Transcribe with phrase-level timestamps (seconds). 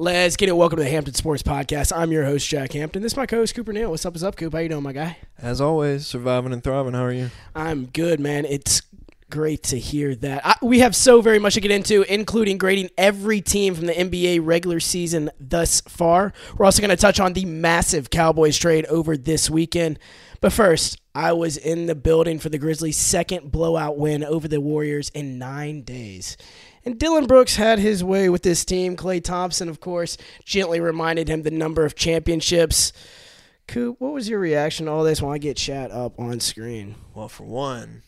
[0.00, 0.52] Let's get it.
[0.52, 1.92] Welcome to the Hampton Sports Podcast.
[1.92, 3.02] I'm your host, Jack Hampton.
[3.02, 3.90] This is my co-host, Cooper Neal.
[3.90, 4.12] What's up?
[4.14, 4.52] What's up, Coop?
[4.52, 5.16] How you doing, my guy?
[5.36, 6.94] As always, surviving and thriving.
[6.94, 7.32] How are you?
[7.52, 8.44] I'm good, man.
[8.44, 8.82] It's
[9.28, 10.46] great to hear that.
[10.46, 13.92] I, we have so very much to get into, including grading every team from the
[13.92, 16.32] NBA regular season thus far.
[16.56, 19.98] We're also going to touch on the massive Cowboys trade over this weekend.
[20.40, 24.60] But first, I was in the building for the Grizzlies' second blowout win over the
[24.60, 26.36] Warriors in nine days.
[26.84, 28.96] And Dillon Brooks had his way with this team.
[28.96, 32.92] Klay Thompson, of course, gently reminded him the number of championships.
[33.66, 36.94] Coop, what was your reaction to all this when I get chat up on screen?
[37.14, 38.02] Well, for one,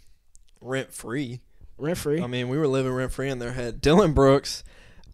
[0.61, 1.41] rent free.
[1.77, 2.23] Rent free?
[2.23, 3.81] I mean, we were living rent free in their head.
[3.81, 4.65] Dillon Brooks,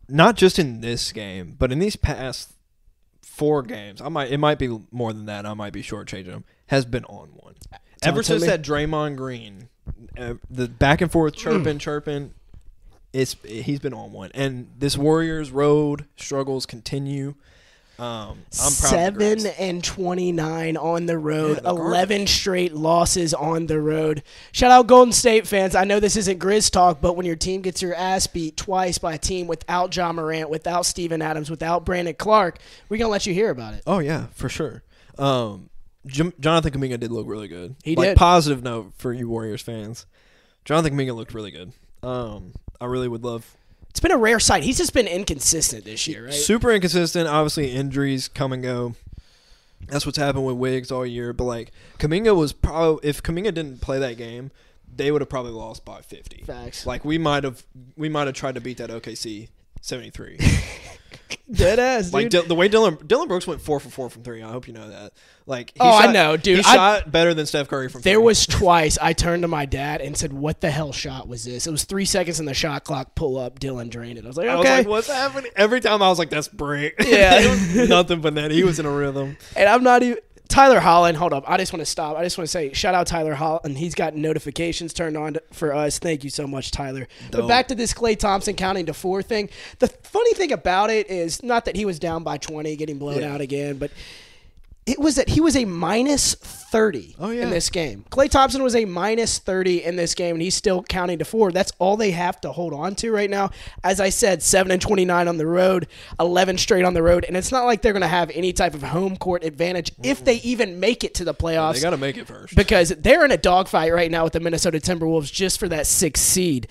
[0.09, 2.53] not just in this game, but in these past
[3.23, 5.47] four games, I might it might be more than that.
[5.47, 6.45] I might be shortchanging him.
[6.69, 7.55] Has been on one
[8.03, 8.49] ever since me.
[8.49, 9.69] that Draymond Green,
[10.17, 12.35] uh, the back and forth chirping, chirping.
[13.13, 17.35] It's he's been on one, and this Warriors road struggles continue.
[17.99, 22.29] Um, I'm proud of the Seven and twenty nine on the road, Yeah, eleven garbage.
[22.29, 24.23] straight losses on the road.
[24.53, 25.75] Shout out Golden State fans.
[25.75, 28.99] I know this isn't Grizz talk, but when your team gets your ass beat twice
[28.99, 32.59] by a team without Ja Morant, without Steven Adams, without Brandon Clarke,
[32.91, 33.83] we're gonna let you hear about it.
[33.87, 34.83] Oh yeah, for sure.
[35.17, 35.71] Um,
[36.07, 37.77] Jim, Jonathan Kuminga did look really good.
[37.83, 38.17] He like, did.
[38.19, 40.05] Positive note for you Warriors fans.
[40.67, 41.73] Jonathan Kuminga looked really good.
[42.03, 43.57] Um, I really would love.
[43.91, 44.63] It's been a rare sight.
[44.63, 46.35] He's just been inconsistent this year, right?
[46.35, 47.29] Super inconsistent.
[47.29, 48.95] Obviously, injuries come and go.
[49.89, 51.33] That's what's happened with Wiggs all year.
[51.33, 54.51] But like Kuminga was probably if Kuminga didn't play that game,
[54.95, 56.43] they would have probably lost by fifty.
[56.43, 56.87] Facts.
[56.87, 57.65] Like we might have
[57.97, 59.49] we might have tried to beat that OKC
[59.87, 60.39] seventy three.
[61.51, 64.43] Dead ass, Like Dil- the way Dillon Dillon Brooks went four for four from three.
[64.43, 65.13] I hope you know that.
[65.47, 66.59] Like he Oh, I shot- know, dude.
[66.59, 68.01] He I- shot better than Steph Curry from.
[68.03, 68.23] There three.
[68.25, 71.67] was twice I turned to my dad and said, "What the hell shot was this?"
[71.67, 73.15] It was three seconds in the shot clock.
[73.15, 74.25] Pull up, Dillon drained it.
[74.25, 75.51] I was like, I was "Okay." like, what's happening?
[75.55, 76.95] Every time I was like, that's brick.
[77.01, 77.39] Yeah.
[77.41, 78.51] It was nothing but that.
[78.51, 79.37] He was in a rhythm.
[79.55, 80.19] and I'm not even
[80.49, 81.17] Tyler Holland.
[81.19, 82.17] Hold up, I just want to stop.
[82.17, 83.77] I just want to say, shout out Tyler Holland.
[83.79, 85.99] He's got notifications turned on for us.
[85.99, 87.07] Thank you so much, Tyler.
[87.31, 89.49] But back to this Klay Thompson counting to four thing.
[89.81, 93.21] The funny thing about it is not that he was down by 20, getting blown
[93.21, 93.35] Yeah.
[93.35, 93.91] out again, but.
[94.87, 97.43] It was that he was a minus 30 Oh, yeah.
[97.43, 98.05] in this game.
[98.11, 101.51] Klay Thompson was a minus 30 in this game, and he's still counting to four.
[101.51, 103.51] That's all they have to hold on to right now.
[103.83, 105.89] As I said, 7 and 29 on the road,
[106.21, 108.75] 11 straight on the road, and it's not like they're going to have any type
[108.75, 111.97] of home court advantage if they even make it to the playoffs They got to
[111.97, 112.55] make it first.
[112.55, 116.23] because they're in a dogfight right now with the Minnesota Timberwolves just for that sixth
[116.23, 116.69] seed.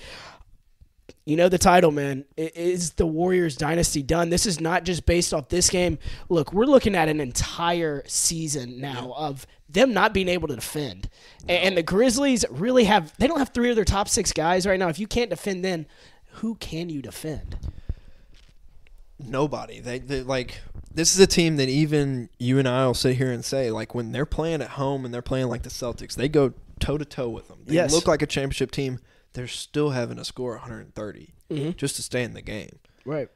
[1.26, 2.24] You know the title, man.
[2.36, 4.30] Is the Warriors dynasty done?
[4.30, 5.98] This is not just based off this game.
[6.28, 11.10] Look, we're looking at an entire season now of them not being able to defend.
[11.48, 14.78] And the Grizzlies really have they don't have three of their top 6 guys right
[14.78, 14.86] now.
[14.86, 15.86] If you can't defend then
[16.34, 17.56] who can you defend?
[19.18, 19.80] Nobody.
[19.80, 20.60] They, they like
[20.94, 23.94] this is a team that even you and I will sit here and say like
[23.96, 27.04] when they're playing at home and they're playing like the Celtics, they go toe to
[27.04, 27.58] toe with them.
[27.66, 27.92] They Yes.
[27.92, 29.00] look like a championship team.
[29.36, 31.70] They're still having to score 130 Mm-hmm.
[31.76, 32.80] just to stay in the game.
[33.04, 33.28] Right.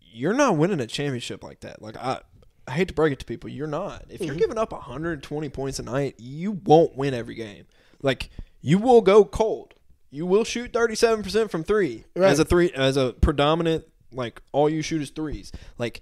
[0.00, 1.82] You're not winning a championship like that.
[1.82, 2.20] Like I
[2.66, 4.04] I hate to break it to people, you're not.
[4.08, 4.24] If Mm-hmm.
[4.24, 7.64] you're giving up 120 points a night, you won't win every game.
[8.00, 8.30] Like
[8.62, 9.74] you will go cold.
[10.10, 12.30] You will shoot 37% from 3 Right.
[12.30, 15.52] as a 3 as a predominant like all you shoot is threes.
[15.78, 16.00] Like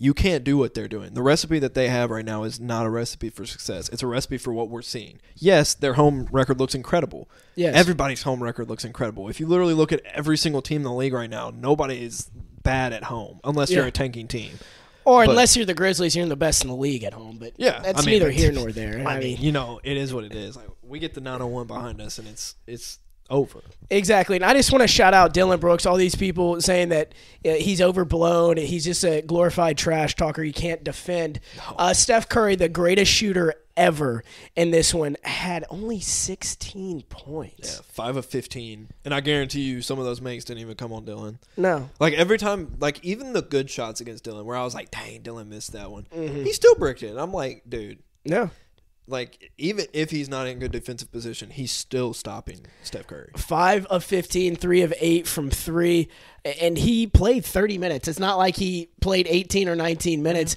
[0.00, 1.14] you can't do what they're doing.
[1.14, 3.88] The recipe that they have right now is not a recipe for success.
[3.88, 5.20] It's a recipe for what we're seeing.
[5.34, 7.28] Yes, their home record looks incredible.
[7.56, 7.74] Yes.
[7.74, 9.28] Everybody's home record looks incredible.
[9.28, 12.30] If you literally look at every single team in the league right now, nobody is
[12.62, 14.52] bad at home unless you're a tanking team.
[15.04, 17.38] Or But- unless you're the Grizzlies, you're the best in the league at home.
[17.38, 19.04] But Yeah, that's I mean, neither here nor there.
[19.08, 20.54] I mean, you know, it is what it is.
[20.54, 22.98] Like we get the 901 behind us, and it's it's
[23.30, 23.60] over.
[23.90, 24.36] Exactly.
[24.36, 27.12] And I just want to shout out Dillon Brooks, all these people saying that
[27.44, 31.40] uh, he's overblown, he's just a glorified trash talker, he can't defend.
[31.76, 34.24] Uh, Steph Curry, the greatest shooter ever
[34.56, 37.76] in this one, had only 16 points.
[37.76, 40.92] Yeah, five of 15, and I guarantee you, some of those makes didn't even come
[40.92, 41.38] on Dillon.
[41.56, 41.88] No.
[41.98, 45.22] Like every time, like even the good shots against Dillon, where I was like, "Dang,
[45.22, 46.42] Dillon missed that one." Mm-hmm.
[46.42, 47.08] He still bricked it.
[47.10, 48.50] And I'm like, dude, No.
[49.08, 53.30] Like even if he's not in good defensive position, he's still stopping Steph Curry.
[53.36, 56.08] Five of 15, three of eight from three.
[56.44, 58.06] And he played 30 minutes.
[58.06, 60.56] It's not like he played 18 or 19 minutes.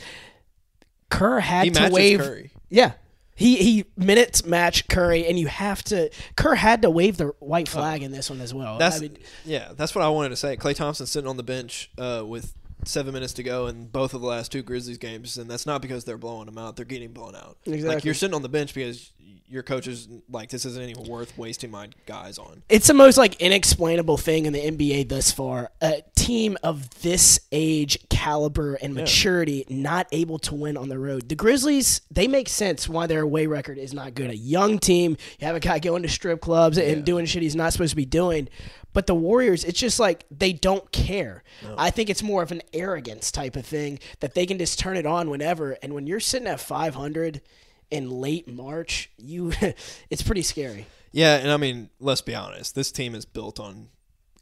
[1.09, 2.19] Kerr had He to waive.
[2.19, 2.51] Curry.
[2.69, 2.94] Yeah.
[3.33, 6.12] He he minutes match Curry, and you have to.
[6.36, 8.77] Kerr had to wave the white flag in this one as well.
[8.77, 10.57] That's I mean, yeah, that's what I wanted to say.
[10.57, 12.53] Klay Thompson sitting on the bench uh, with
[12.85, 15.81] seven minutes to go in both of the last two Grizzlies games, and that's not
[15.81, 17.57] because they're blowing them out; they're getting blown out.
[17.65, 19.11] Like you're sitting on the bench because
[19.51, 22.63] your coach is like, this isn't even worth wasting my guys on.
[22.69, 25.71] It's the most like inexplainable thing in the NBA thus far.
[25.81, 31.27] A team of this age, caliber, and maturity not able to win on the road.
[31.27, 34.30] The Grizzlies, they make sense why their away record is not good.
[34.30, 37.56] A young team, you have a guy going to strip clubs and doing shit he's
[37.56, 38.48] not supposed to be doing.
[38.94, 41.44] But the Warriors, it's just like they don't care.
[41.77, 44.95] I think it's more of an arrogance type of thing that they can just turn
[44.95, 45.77] it on whenever.
[45.81, 47.42] And when you're sitting at 500
[47.91, 49.51] in late March, you
[50.09, 50.88] it's pretty scary.
[51.11, 52.73] Yeah, and I mean, let's be honest.
[52.73, 53.89] This team is built on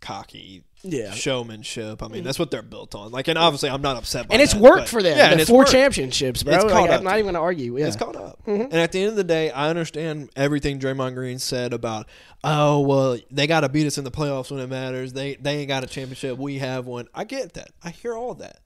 [0.02, 1.12] cocky Yeah.
[1.12, 2.02] showmanship.
[2.02, 2.24] I mean, mm.
[2.26, 3.12] that's what they're built on.
[3.12, 4.28] Like, and obviously, I'm not upset.
[4.28, 5.18] By And it's that, worked but- for them.
[5.18, 5.72] Yeah, the four worked.
[5.72, 6.54] championships, bro.
[6.54, 7.78] It's Like, caught I'm up not even gonna argue.
[7.78, 7.88] Yeah.
[7.88, 8.40] It's caught up.
[8.46, 8.62] Mm-hmm.
[8.62, 12.08] And at the end of the day, I understand everything Draymond Green said about,
[12.44, 15.14] oh well, they got to beat us in the playoffs when it matters.
[15.14, 16.38] They they ain't got a championship.
[16.38, 17.08] We have one.
[17.14, 17.72] I get that.
[17.84, 18.60] I hear all that.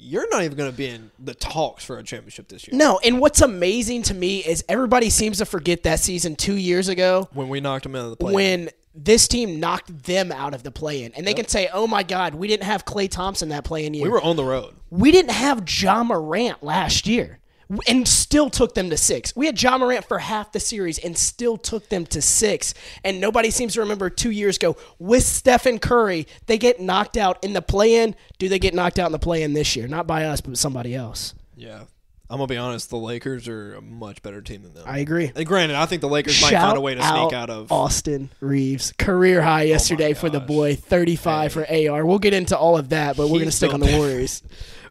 [0.00, 2.76] You're not even going to be in the talks for a championship this year.
[2.76, 6.88] No, and what's amazing to me is everybody seems to forget that season two years
[6.88, 8.32] ago When we knocked them out of the playoffs.
[8.32, 12.02] when this team knocked them out of the play-in, and they can say, "Oh my
[12.02, 14.02] God, we didn't have Klay Thompson that play-in year.
[14.04, 14.74] we were on the road.
[14.90, 17.38] we didn't have Ja Morant last year."
[17.86, 19.36] And still took them to six.
[19.36, 22.72] We had Ja Morant for half the series and still took them to six.
[23.04, 27.42] And nobody seems to remember two years ago with Stephen Curry, they get knocked out
[27.44, 28.14] in the play in.
[28.38, 29.86] Do they get knocked out in the play in this year?
[29.86, 31.34] Not by us, but somebody else.
[31.56, 31.84] Yeah.
[32.30, 32.90] I'm gonna be honest.
[32.90, 34.84] The Lakers are a much better team than them.
[34.86, 35.32] I agree.
[35.34, 37.72] and granted, I think the Lakers might find a way to sneak out of.
[37.72, 42.04] Austin Reaves career high oh yesterday for the boy, thirty five for AR.
[42.04, 43.96] We'll get into all of that, but we're gonna stick so on the.
[43.96, 44.42] Warriors.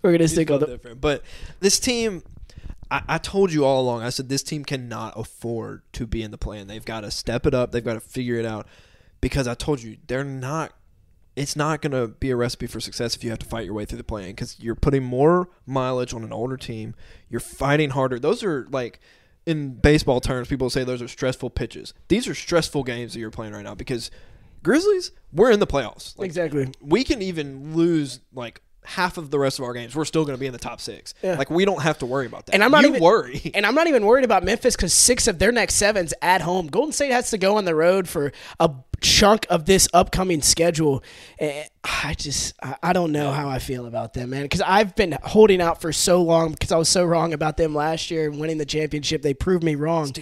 [0.02, 0.66] We're gonna stick on the.
[0.66, 1.00] different.
[1.00, 1.24] But
[1.60, 2.24] this team,
[2.90, 4.04] I, I told you all along.
[4.04, 7.12] I said this team cannot afford to be in the play, and they've got to
[7.12, 7.72] step it up.
[7.72, 8.68] They've got to figure it out
[9.22, 10.74] because I told you they're not.
[11.36, 13.76] It's not going to be a recipe for success if you have to fight your
[13.76, 16.96] way through the play because you're putting more mileage on an older team.
[17.30, 18.18] You're fighting harder.
[18.18, 19.00] Those are like
[19.46, 21.94] in baseball terms, people say those are stressful pitches.
[22.08, 24.10] These are stressful games that you're playing right now because
[24.64, 26.18] Grizzlies, we're in the playoffs.
[26.18, 26.70] Like, Exactly.
[26.82, 29.96] we can even lose like half of the rest of our games.
[29.96, 31.14] We're still going to be in the top six.
[31.22, 31.38] Yeah.
[31.38, 32.56] Like we don't have to worry about that.
[32.56, 33.52] And I'm not you even worry.
[33.54, 36.68] And I'm not even worried about Memphis because six of their next sevens at home.
[36.68, 38.32] Golden State has to go on the road for
[38.62, 41.04] a chunk of this upcoming schedule.
[41.38, 44.44] And I just, I, I don't know how I feel about them, man.
[44.44, 47.76] Because I've been holding out for so long because I was so wrong about them
[47.76, 49.22] last year and winning the championship.
[49.22, 50.14] They proved me wrong.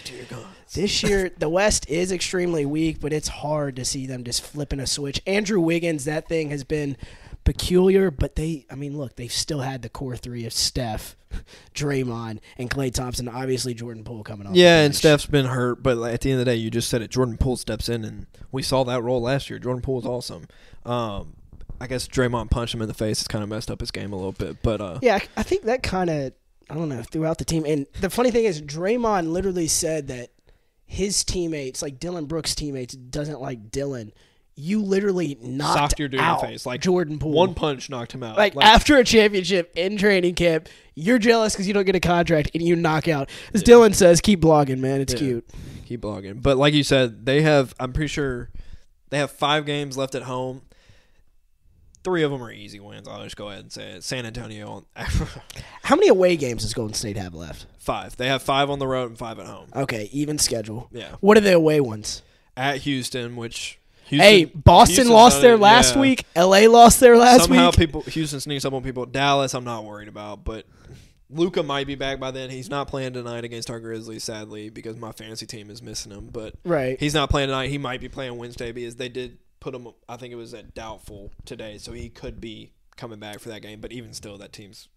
[0.74, 4.80] This year, the West is extremely weak, but it's hard to see them just flipping
[4.80, 5.22] a switch.
[5.28, 6.98] Andrew Wiggins, that thing has been
[7.46, 11.16] peculiar, but they, I mean, look, they've still had the core three of Steph,
[11.74, 13.30] Draymond, and Klay Thompson.
[13.30, 14.56] Obviously, Jordan Poole coming off.
[14.56, 14.96] Yeah, and bench.
[14.98, 17.10] Steph's been hurt, but at the end of the day, you just said it.
[17.12, 19.60] Jordan Poole steps in, and we saw that role last year.
[19.60, 20.48] Jordan Poole was awesome.
[20.86, 21.36] Um,
[21.80, 23.20] I guess Draymond punched him in the face.
[23.22, 25.44] It's kind of messed up his game a little bit, but uh, Yeah, I I
[25.44, 26.34] think that kind of,
[26.70, 27.66] I don't know, throughout the team.
[27.66, 30.30] And the funny thing is, Draymond literally said that
[30.86, 34.14] his teammates, like Dillon Brooks' teammates, doesn't like Dillon.
[34.58, 36.66] You literally knocked socked your dude in out the face.
[36.66, 37.34] Like Jordan Poole.
[37.34, 38.38] One punch knocked him out.
[38.38, 42.52] Like, after a championship in training camp, you're jealous because you don't get a contract
[42.54, 43.30] and you knock out.
[43.54, 45.02] As Dillon says, keep blogging, man.
[45.02, 45.20] It's Yeah.
[45.20, 45.50] cute.
[45.86, 46.42] keep blogging.
[46.42, 47.76] But like you said, they have.
[47.80, 48.50] I'm pretty sure
[49.10, 50.62] they have five games left at home.
[52.04, 53.08] Three of them are easy wins.
[53.08, 54.04] I'll just go ahead and say it.
[54.04, 54.86] San Antonio,
[55.84, 57.66] How many away games does Golden State have left?
[57.80, 58.16] five.
[58.18, 59.68] They have five on the road and five at home.
[59.76, 60.88] Okay, even schedule.
[60.92, 62.22] Yeah, What are the away ones?
[62.58, 66.02] at Houston, which Houston, hey, Boston Houston's lost there last yeah.
[66.02, 66.26] week.
[66.36, 67.76] LA lost there last Somehow week.
[67.76, 69.06] people Houston sneaks up on people.
[69.06, 70.66] Dallas, I'm not worried about, but
[71.30, 72.52] Luka might be back by then.
[72.52, 76.30] He's not playing tonight against our Grizzlies, sadly, because my fantasy team is missing him.
[76.32, 77.00] But right.
[77.00, 77.70] he's not playing tonight.
[77.70, 79.88] He might be playing Wednesday because they did put him.
[80.08, 83.64] I think it was at doubtful today, so he could be coming back for that
[83.64, 83.82] game.
[83.82, 84.88] But even still, that team's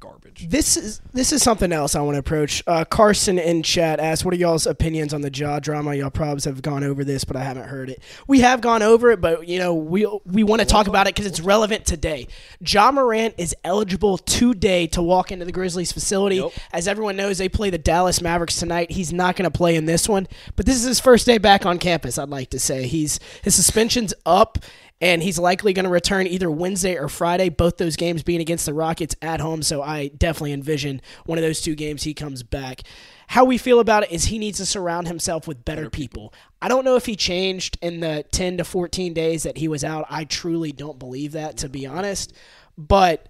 [0.00, 0.48] garbage.
[0.48, 2.62] This is this is something else I want to approach.
[2.66, 5.94] Uh, Carson in chat asked, "What are y'all's opinions on the Ja drama?
[5.94, 8.02] Y'all probs have gone over this, but I haven't heard it.
[8.26, 11.14] We have gone over it, but you know we we want to talk about it
[11.14, 12.26] because it's relevant today.
[12.66, 16.36] Ja Morant is eligible today to walk into the Grizzlies facility.
[16.36, 16.52] Yep.
[16.72, 18.90] As everyone knows, they play the Dallas Mavericks tonight.
[18.90, 20.26] He's not going to play in this one,
[20.56, 22.18] but this is his first day back on campus.
[22.18, 24.58] I'd like to say he's his suspension's up."
[25.00, 27.48] And he's likely going to return either Wednesday or Friday.
[27.48, 31.42] Both those games being against the Rockets at home, so I definitely envision one of
[31.42, 32.82] those two games he comes back.
[33.28, 36.34] How we feel about it is he needs to surround himself with better, people.
[36.60, 39.84] I don't know if he changed in the 10 to 14 days that he was
[39.84, 40.04] out.
[40.10, 42.32] I truly don't believe that, to be honest.
[42.76, 43.26] But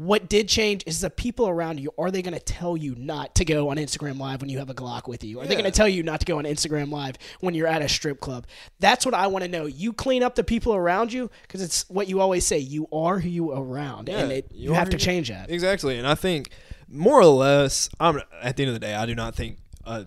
[0.00, 1.92] what did change is the people around you.
[1.98, 4.70] Are they going to tell you not to go on Instagram Live when you have
[4.70, 5.40] a Glock with you?
[5.40, 7.82] Are they going to tell you not to go on Instagram Live when you're at
[7.82, 8.46] a strip club?
[8.78, 9.66] That's what I want to know.
[9.66, 12.56] You clean up the people around you because it's what you always say.
[12.56, 15.50] You are who you around, and it, you, are have to change that.
[15.50, 16.48] Exactly, and I think
[16.88, 20.06] more or less, I'm at the end of the day, I do not think a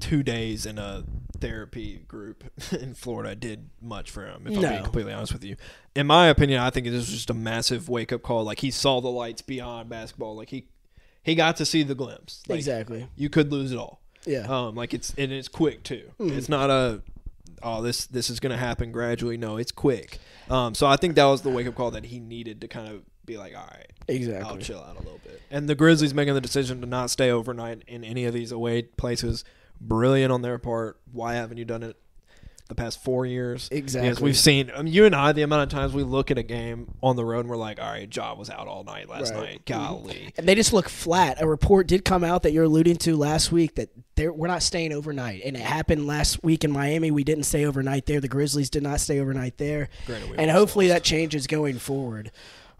[0.00, 1.04] two days in a
[1.38, 4.46] therapy group in Florida did much for him.
[4.46, 5.56] If I'm being completely honest with you,
[5.94, 8.44] in my opinion, I think this was just a massive wake up call.
[8.44, 10.36] Like he saw the lights beyond basketball.
[10.36, 10.68] Like he
[11.22, 12.42] he got to see the glimpse.
[12.48, 13.08] Like, exactly.
[13.16, 14.00] You could lose it all.
[14.24, 14.46] Yeah.
[14.48, 16.10] Um, like it's and it's quick too.
[16.20, 16.36] Mm-hmm.
[16.38, 17.02] It's not a
[17.62, 19.36] oh this this is gonna happen gradually.
[19.36, 20.18] No, it's quick.
[20.50, 22.88] Um, so I think that was the wake up call that he needed to kind
[22.88, 24.48] of be like, all right, exactly.
[24.48, 25.42] I'll chill out a little bit.
[25.50, 28.82] And the Grizzlies making the decision to not stay overnight in any of these away
[28.82, 29.44] places,
[29.80, 30.98] brilliant on their part.
[31.12, 31.96] Why haven't you done it
[32.68, 33.68] the past four years?
[33.70, 34.08] Exactly.
[34.10, 36.38] Because we've seen I mean, you and I the amount of times we look at
[36.38, 39.08] a game on the road and we're like, all right, Ja was out all night
[39.08, 39.42] last Right.
[39.50, 39.66] night.
[39.66, 40.32] Golly.
[40.36, 41.40] And they just look flat.
[41.40, 44.62] A report did come out that you're alluding to last week that they're, we're not
[44.62, 45.42] staying overnight.
[45.44, 47.10] And it happened last week in Miami.
[47.12, 48.20] We didn't stay overnight there.
[48.20, 49.88] The Grizzlies did not stay overnight there.
[50.06, 50.96] Granted, and hopefully lost.
[50.96, 52.32] that changes going forward.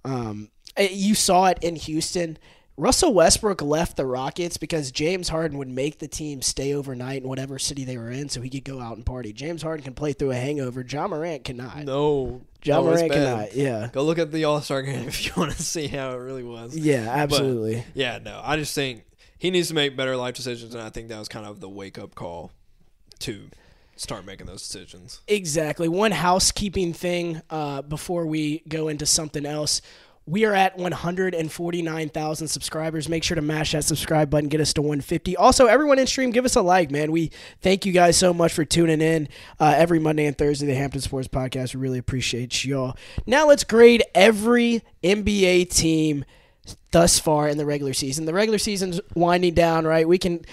[0.05, 2.38] Um, eh, you saw it in Houston.
[2.78, 7.28] Russell Westbrook left the Rockets because James Harden would make the team stay overnight in
[7.28, 9.33] whatever city they were in so he could go out and party.
[9.33, 10.85] James Harden can play through a hangover.
[10.87, 11.85] Ja Morant cannot.
[11.85, 12.42] No.
[12.61, 13.54] John No, Morant cannot.
[13.54, 13.88] Yeah.
[13.92, 16.42] Go look at the All Star game if you want to see how it really
[16.42, 16.76] was.
[16.76, 17.85] Yeah, absolutely.
[17.95, 19.04] Yeah, no, I just think
[19.38, 21.68] he needs to make better life decisions, and I think that was kind of the
[21.68, 22.50] wake up call
[23.21, 23.49] to
[23.97, 25.21] start making those decisions.
[25.26, 25.88] Exactly.
[25.88, 29.80] One housekeeping thing uh, before we go into something else.
[30.28, 33.09] We are at 149,000 subscribers.
[33.09, 35.37] Make sure to mash that subscribe button, get us to 150.
[35.37, 37.12] Also, everyone in stream, give us a like, man.
[37.12, 37.30] We
[37.61, 39.28] thank you guys so much for tuning in
[39.61, 41.76] uh, every Monday and Thursday, the Hampton Sports Podcast.
[41.76, 42.97] We really appreciate y'all.
[43.25, 46.25] Now, let's grade every NBA team
[46.90, 48.25] thus far in the regular season.
[48.25, 50.09] The regular season's winding down, right?
[50.09, 50.45] We can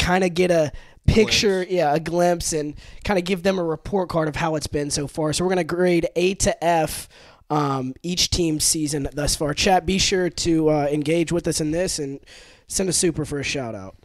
[0.00, 0.72] kind of get a
[1.06, 4.66] picture, yeah, a glimpse, and kind of give them a report card of how it's
[4.66, 5.32] been so far.
[5.32, 7.08] So we're going to grade A to F
[7.50, 9.52] um, each team's season thus far.
[9.52, 12.20] Chat, be sure to uh, engage with us in this and
[12.68, 13.96] send a super for a shout out.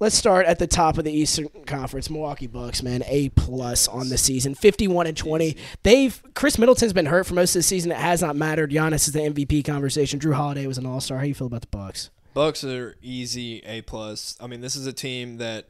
[0.00, 2.10] Let's start at the top of the Eastern Conference.
[2.10, 5.56] Milwaukee Bucks, man, A plus on the season, fifty-one and twenty.
[5.82, 7.92] They've Khris Middleton's been hurt for most of the season.
[7.92, 8.70] It has not mattered.
[8.70, 10.18] Giannis is the MVP conversation.
[10.18, 11.18] Jrue Holiday was an All Star.
[11.18, 12.10] How you feel about the Bucks?
[12.34, 14.36] Bucks are easy A plus.
[14.40, 15.68] I mean, this is a team that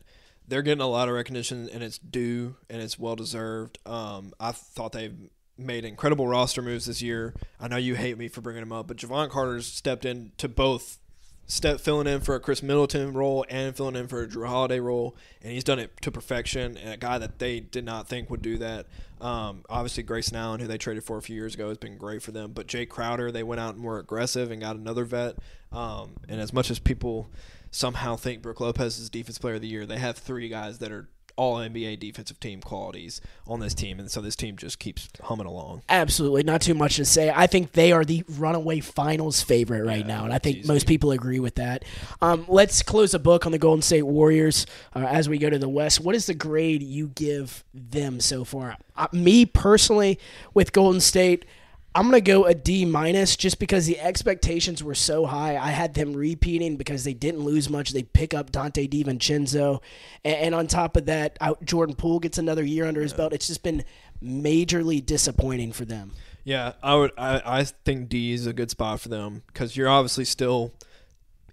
[0.49, 3.79] they're getting a lot of recognition, and it's due and it's well deserved.
[3.87, 5.15] Um, I thought they've
[5.57, 7.35] made incredible roster moves this year.
[7.61, 10.49] I know you hate me for bringing them up, but Jevon Carter's stepped in to
[10.49, 10.99] both
[11.47, 14.81] step filling in for a Khris Middleton role and filling in for a Jrue Holiday
[14.81, 16.77] role, and he's done it to perfection.
[16.77, 18.87] And a guy that they did not think would do that.
[19.21, 22.23] Um, obviously, Grayson Allen, who they traded for a few years ago, has been great
[22.23, 22.53] for them.
[22.53, 25.37] But Jae Crowder, they went out and were aggressive and got another vet.
[25.73, 27.29] Um, and as much as people
[27.71, 30.93] somehow think Brook Lopez is Defense Player of the Year, they have three guys that
[30.93, 35.09] are all NBA defensive team qualities on this team, and so this team just keeps
[35.23, 35.83] humming along.
[35.89, 37.33] Absolutely, not too much to say.
[37.35, 40.69] I think they are the runaway finals favorite right Yeah, now, and I think easy.
[40.69, 41.85] most people agree with that.
[42.23, 45.59] Um, let's close the book on the Golden State Warriors uh, as we go to
[45.59, 46.01] the West.
[46.01, 48.77] What is the grade you give them so far?
[48.97, 50.19] Uh, me personally,
[50.55, 51.45] with Golden State.
[51.95, 55.57] I'm gonna go a D minus just because the expectations were so high.
[55.57, 57.91] I had them repeating because they didn't lose much.
[57.91, 59.81] They pick up Donte DiVincenzo,
[60.25, 63.33] and, and on top of that, Jordan Poole gets another year under his belt.
[63.33, 63.85] It's just been
[64.23, 66.13] majorly disappointing for them.
[66.43, 67.13] Yeah, I would.
[67.17, 70.73] I, I think D is a good spot for them because you're obviously still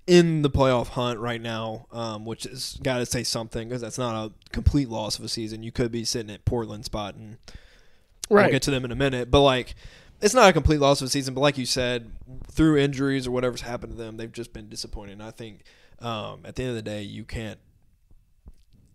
[0.07, 3.97] in the playoff hunt right now, um, which is got to say something because that's
[3.97, 5.63] not a complete loss of a season.
[5.63, 7.37] You could be sitting at Portland spot, and
[8.29, 9.31] I'll get to them in a minute.
[9.31, 9.75] But like,
[10.21, 11.33] it's not a complete loss of a season.
[11.33, 12.11] But like you said,
[12.51, 15.13] through injuries or whatever's happened to them, they've just been disappointing.
[15.13, 15.63] And I think
[15.99, 17.59] um, at the end of the day, you can't.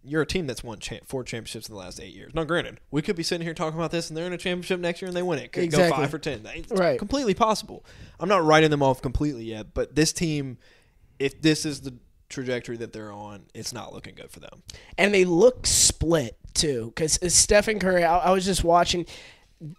[0.09, 2.33] You're a team that's won cha- four championships in the last eight years.
[2.33, 4.79] Now, granted, we could be sitting here talking about this, and they're in a championship
[4.79, 5.51] next year, and they win it.
[5.51, 5.91] Could Exactly.
[5.91, 6.43] go five for ten.
[6.55, 6.97] It's Right.
[6.97, 7.85] completely possible.
[8.21, 10.59] I'm not writing them off completely yet, but this team,
[11.19, 11.95] if this is the
[12.29, 14.63] trajectory that they're on, it's not looking good for them.
[14.97, 16.93] and they look split too.
[16.95, 19.07] Because Stephen Curry, I, I was just watching.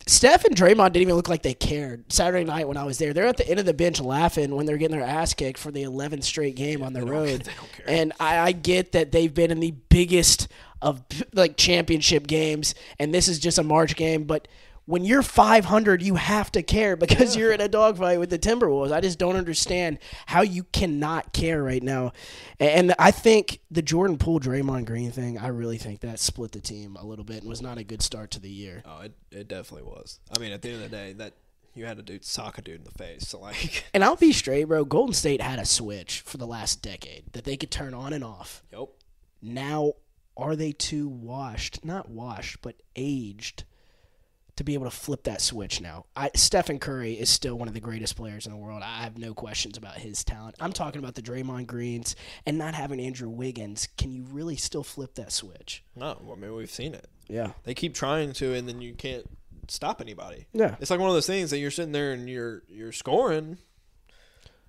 [0.07, 3.13] Steph and Draymond didn't even look like they cared Saturday night when I was there.
[3.13, 5.71] They're at the end of the bench laughing when they're getting their ass kicked for
[5.71, 7.41] the 11th straight game on the road.
[7.43, 7.85] they don't care.
[7.87, 10.47] And I, I get that they've been in the biggest
[10.81, 11.03] of
[11.33, 14.47] like championship games, and this is just a March game, but.
[14.87, 18.91] When you're 500, you have to care because you're in a dogfight with the Timberwolves.
[18.91, 22.13] I just don't understand how you cannot care right now.
[22.59, 26.61] And I think the Jordan Poole Draymond Green thing, I really think that split the
[26.61, 28.81] team a little bit and was not a good start to the year.
[28.85, 30.21] Oh, it, it definitely was.
[30.35, 31.33] I mean, at the end of the day, that
[31.75, 33.27] you had a dude sock a dude in the face.
[33.27, 34.85] So like, And I'll be straight, bro.
[34.85, 38.23] Golden State had a switch for the last decade that they could turn on and
[38.23, 38.63] off.
[38.71, 38.87] yep.
[39.41, 39.93] Now,
[40.37, 41.83] are they too washed?
[41.83, 43.65] Not washed, but aged
[44.57, 46.05] to be able to flip that switch now.
[46.15, 48.83] I, Stephen Curry is still one of the greatest players in the world.
[48.83, 50.55] I have no questions about his talent.
[50.59, 53.87] I'm talking about the Draymond Greens and not having Andrew Wiggins.
[53.97, 55.83] Can you really still flip that switch?
[55.95, 57.07] No, I mean we've seen it.
[57.29, 57.51] Yeah.
[57.63, 59.25] They keep trying to, and then you can't
[59.67, 60.47] stop anybody.
[60.53, 60.75] Yeah.
[60.79, 63.57] It's like one of those things that you're sitting there and you're you're scoring,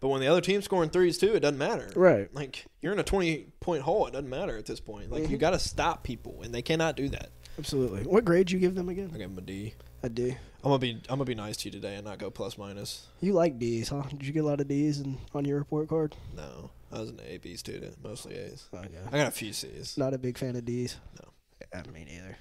[0.00, 1.90] but when the other team's scoring threes too, it doesn't matter.
[1.97, 2.33] Right.
[2.35, 5.11] Like you're in a 20 point hole, it doesn't matter at this point.
[5.11, 5.37] Like you Mm-hmm.
[5.38, 7.30] got to stop people, and they cannot do that.
[7.58, 8.02] Absolutely.
[8.04, 9.10] What grade you give them again?
[9.14, 9.74] I give them a D.
[10.02, 10.26] I do.
[10.62, 13.06] I'm gonna be I'm gonna be nice to you today and not go plus minus.
[13.20, 14.02] You like D's, huh?
[14.10, 16.14] Did you get a lot of D's in, on your report card?
[16.36, 18.64] No, I was an A B student, mostly A's.
[18.72, 18.88] Oh, okay.
[19.10, 19.96] I got a few C's.
[19.98, 20.96] Not a big fan of D's.
[21.20, 21.30] No.
[21.74, 22.36] Yeah, me neither.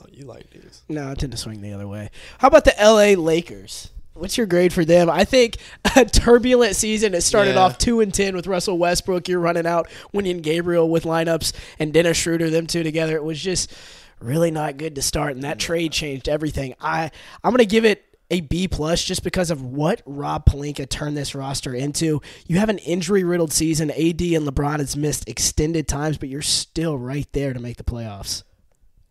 [0.00, 0.82] Oh, you like D's?
[0.88, 2.10] No, I tend to swing the other way.
[2.38, 3.90] How about the LA Lakers?
[4.14, 5.08] What's your grade for them?
[5.10, 5.56] I think
[5.96, 7.14] a turbulent season.
[7.14, 7.60] It started Yeah.
[7.62, 9.28] off two and ten with Russell Westbrook.
[9.28, 13.14] You're running out Wenyen Gabriel with lineups and Dennis Schroeder, them two together.
[13.16, 13.72] It was just
[14.20, 16.74] really not good to start, and that trade changed everything.
[16.80, 17.10] I
[17.44, 21.34] I'm gonna give it a B plus just because of what Rob Pelinka turned this
[21.34, 22.20] roster into.
[22.48, 23.90] You have an injury riddled season.
[23.90, 27.84] AD and LeBron has missed extended times, but you're still right there to make the
[27.84, 28.42] playoffs.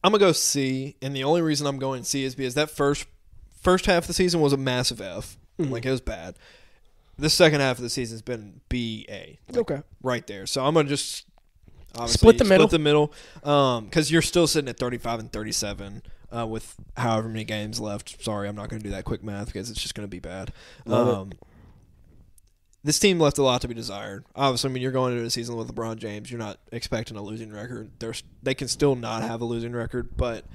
[0.04, 3.08] I'm gonna go C, and the only reason I'm going C is because that first
[3.62, 5.38] first half of the season was a massive F.
[5.60, 5.72] Mm-hmm.
[5.72, 6.36] Like it was bad.
[7.18, 9.40] The second half of the season's been B A.
[9.48, 9.82] Like, Okay.
[10.04, 10.46] right there.
[10.46, 11.26] So I'm gonna just
[11.96, 12.68] obviously Split the middle.
[12.68, 13.14] Split the middle,
[13.82, 16.02] because you're still sitting at 35 and 37
[16.36, 18.24] uh, with however many games left.
[18.24, 20.52] Sorry, I'm not gonna do that quick math because it's just gonna be bad.
[20.88, 21.32] Um,
[22.84, 24.26] This team left a lot to be desired.
[24.36, 26.30] Obviously, I mean, you're going into a season with LeBron James.
[26.30, 27.90] You're not expecting a losing record.
[27.98, 30.46] There's, they can still not have a losing record, but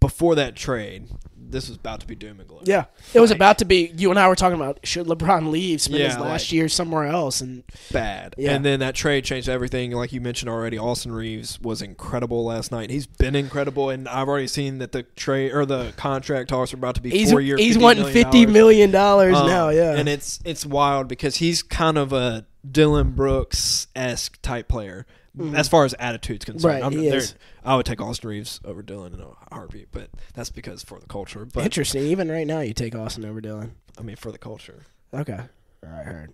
[0.00, 1.08] before that trade,
[1.54, 2.62] this was about to be doom and gloom.
[2.64, 2.84] Yeah,
[3.14, 3.90] it was about to be.
[3.96, 6.68] You and I were talking about should LeBron leave, spend his Yeah, last like- year
[6.68, 8.34] somewhere else, and bad.
[8.36, 8.50] Yeah.
[8.52, 9.92] And then that trade changed everything.
[9.92, 12.90] Like you mentioned already, Austin Reaves was incredible last night.
[12.90, 16.76] He's been incredible, and I've already seen that the trade or the contract talks are
[16.76, 17.60] about to be he's four years.
[17.60, 19.70] he's wanting fifty million dollars now.
[19.70, 24.68] Yeah, Um, and it's it's wild because he's kind of a Dillon Brooks esque type
[24.68, 25.06] player
[25.54, 26.82] as far as attitude's concerned.
[26.82, 26.94] Mm-hmm.
[26.96, 27.34] Right, he there- is.
[27.64, 31.06] I would take Austin Reaves over Dillon in a heartbeat, but that's because for the
[31.06, 31.44] culture.
[31.46, 32.02] But interesting.
[32.04, 33.74] Even right now, you take Austin over Dillon.
[33.98, 35.38] I mean, for the culture, Okay,
[35.84, 36.32] all right, heard.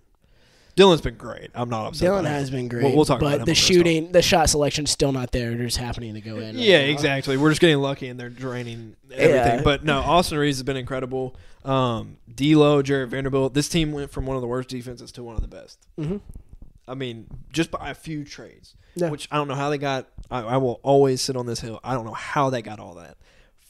[0.76, 1.50] Dillon's been great.
[1.54, 2.06] I'm not upset.
[2.06, 5.12] Dillon has been great, We'll, we'll talk about but the shooting, the shot selection's still
[5.12, 5.50] not there.
[5.50, 6.54] They're just happening to go in.
[6.54, 6.92] right Yeah, now.
[6.92, 7.36] exactly.
[7.36, 9.58] We're just getting lucky and they're draining everything.
[9.58, 9.62] Yeah.
[9.62, 11.36] But no, Austin Reaves has been incredible.
[11.66, 13.52] Um, D'Lo, Jarred Vanderbilt.
[13.52, 15.78] This team went from one of the worst defenses to one of the best.
[15.98, 16.20] Mhm.
[16.90, 19.10] I mean, just by a few trades, Yeah.
[19.10, 20.08] which I don't know how they got.
[20.30, 21.80] I, I will always sit on this hill.
[21.84, 23.16] I don't know how they got all that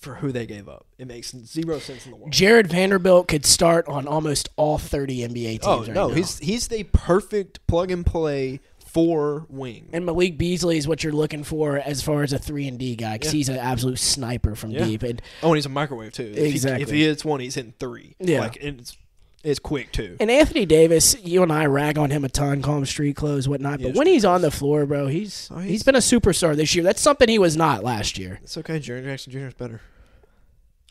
[0.00, 0.86] for who they gave up.
[0.98, 2.32] It makes zero sense in the world.
[2.32, 5.60] Jarred Vanderbilt could start on almost all thirty NBA teams.
[5.66, 6.14] Oh right no, now.
[6.14, 9.88] he's he's the perfect plug and play four wing.
[9.92, 12.96] And Malik Beasley is what you're looking for as far as a three and D
[12.96, 13.36] guy because Yeah.
[13.38, 14.84] he's an absolute sniper from Yeah.
[14.84, 15.02] deep.
[15.04, 16.24] And Oh, and he's a microwave too.
[16.24, 16.82] If he- Exactly.
[16.82, 18.16] If he, hits one, he's hitting three.
[18.18, 18.40] Yeah.
[18.40, 18.96] like it's
[19.42, 20.16] it's quick too.
[20.20, 23.48] And Anthony Davis, you and I rag on him a ton, call him street clothes,
[23.48, 23.80] whatnot.
[23.82, 26.74] But when he's on the floor, bro, he's, Oh, he's- he's been a superstar this
[26.74, 26.84] year.
[26.84, 28.38] That's something he was not last year.
[28.42, 28.78] It's okay.
[28.80, 29.38] Jaren Jackson Jr.
[29.38, 29.80] is better.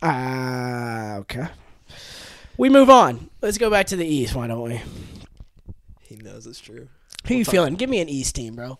[0.01, 1.47] Ah, okay.
[2.57, 3.29] We move on.
[3.41, 4.81] Let's go back to the East, why don't we?
[6.01, 6.87] He knows it's true.
[7.27, 7.75] Who you feeling?
[7.75, 8.79] Give me an East team, bro.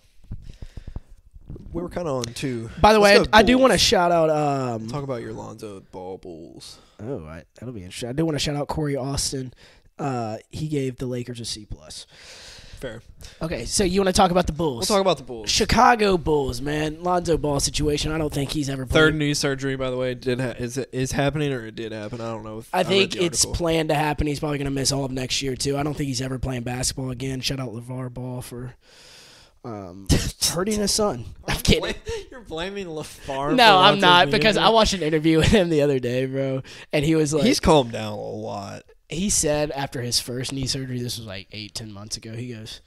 [1.72, 2.70] We were kind of on two.
[2.82, 4.30] By the way, Let's I, I do want to shout out.
[4.30, 6.80] Um, talk about your Lonzo Ball Bulls.
[7.02, 8.10] oh, I, that'll be interesting.
[8.10, 9.54] I do want to shout out Corey Austin.
[9.98, 12.08] Uh, he gave the Lakers a C plus.
[12.80, 13.02] Fair.
[13.42, 14.90] Okay, so you want to talk about the Bulls?
[14.90, 15.50] We'll talk about the Bulls.
[15.50, 17.04] Chicago Bulls, man.
[17.04, 18.14] Lonzo Ball situation.
[18.14, 18.94] I don't think he's ever played.
[18.94, 22.22] Third knee surgery, by the way, did ha- is is happening or it did happen?
[22.22, 22.60] I don't know.
[22.60, 24.28] If I think it's planned to happen.
[24.28, 25.78] He's probably going to miss all of next year too.
[25.78, 27.42] I don't think he's ever playing basketball again.
[27.42, 28.76] Shout out LaVar Ball for
[29.64, 30.08] um,
[30.52, 31.26] hurting his son.
[31.48, 31.94] I'm kidding.
[32.32, 33.56] You're blaming LaVar.
[33.56, 36.62] No, I'm not because I watched an interview with him the other day, bro,
[36.94, 38.84] and he was like, He's calmed down a lot.
[39.10, 42.34] he said after his first knee surgery, this was like eight, ten months ago.
[42.34, 42.82] He goes,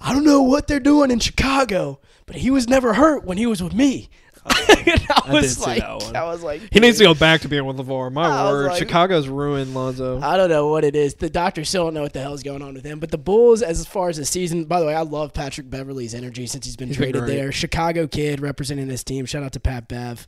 [0.00, 3.46] I don't know what they're doing in Chicago, but he was never hurt when he
[3.46, 4.08] was with me.
[4.88, 6.16] And I I was did see like, that one.
[6.16, 8.10] I was like, He needs to go back to being with LaVar.
[8.12, 10.18] My I word, like- Chicago's ruined Lonzo.
[10.22, 11.14] I don't know what it is.
[11.14, 12.98] The doctors still don't know what the hell's going on with him.
[12.98, 16.14] But the Bulls, as far as the season, by the way, I love Patrick Beverley's
[16.14, 17.52] energy since he's been He's been traded there.
[17.52, 19.26] Chicago kid representing this team.
[19.26, 20.26] Shout out to Pat Bev.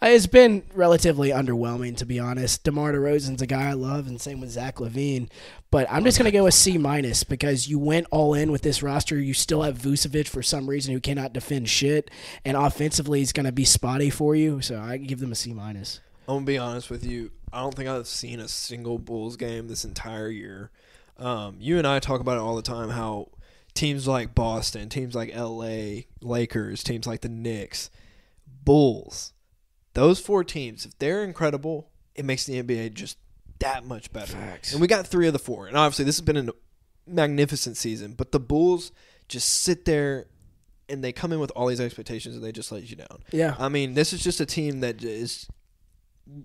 [0.00, 2.62] Uh, It's been relatively underwhelming, to be honest.
[2.64, 5.28] DeMar DeRozan's a guy I love, and same with Zach LaVine.
[5.70, 8.62] But I'm just going to go with C minus because you went all in with
[8.62, 9.18] this roster.
[9.18, 12.10] You still have Vucevic for some reason who cannot defend shit,
[12.44, 14.60] and offensively he's going to be spotty for you.
[14.60, 16.00] So I give them a C minus.
[16.28, 17.30] I'm gonna be honest with you.
[17.52, 20.70] I don't think I've seen a single Bulls game this entire year.
[21.16, 22.90] Um, you and I talk about it all the time.
[22.90, 23.28] How
[23.72, 27.90] teams like Boston, teams like L.A., Lakers, teams like the Knicks,
[28.64, 29.32] Bulls,
[29.94, 33.18] those four teams, if they're incredible, it makes the NBA just
[33.58, 34.32] that much better.
[34.32, 34.72] Facts.
[34.72, 35.66] And we got three of the four.
[35.66, 36.52] And obviously, this has been a
[37.06, 38.12] magnificent season.
[38.12, 38.92] But the Bulls
[39.28, 40.26] just sit there
[40.88, 43.22] and they come in with all these expectations and they just let you down.
[43.30, 43.56] Yeah.
[43.58, 45.48] I mean, this is just a team that is.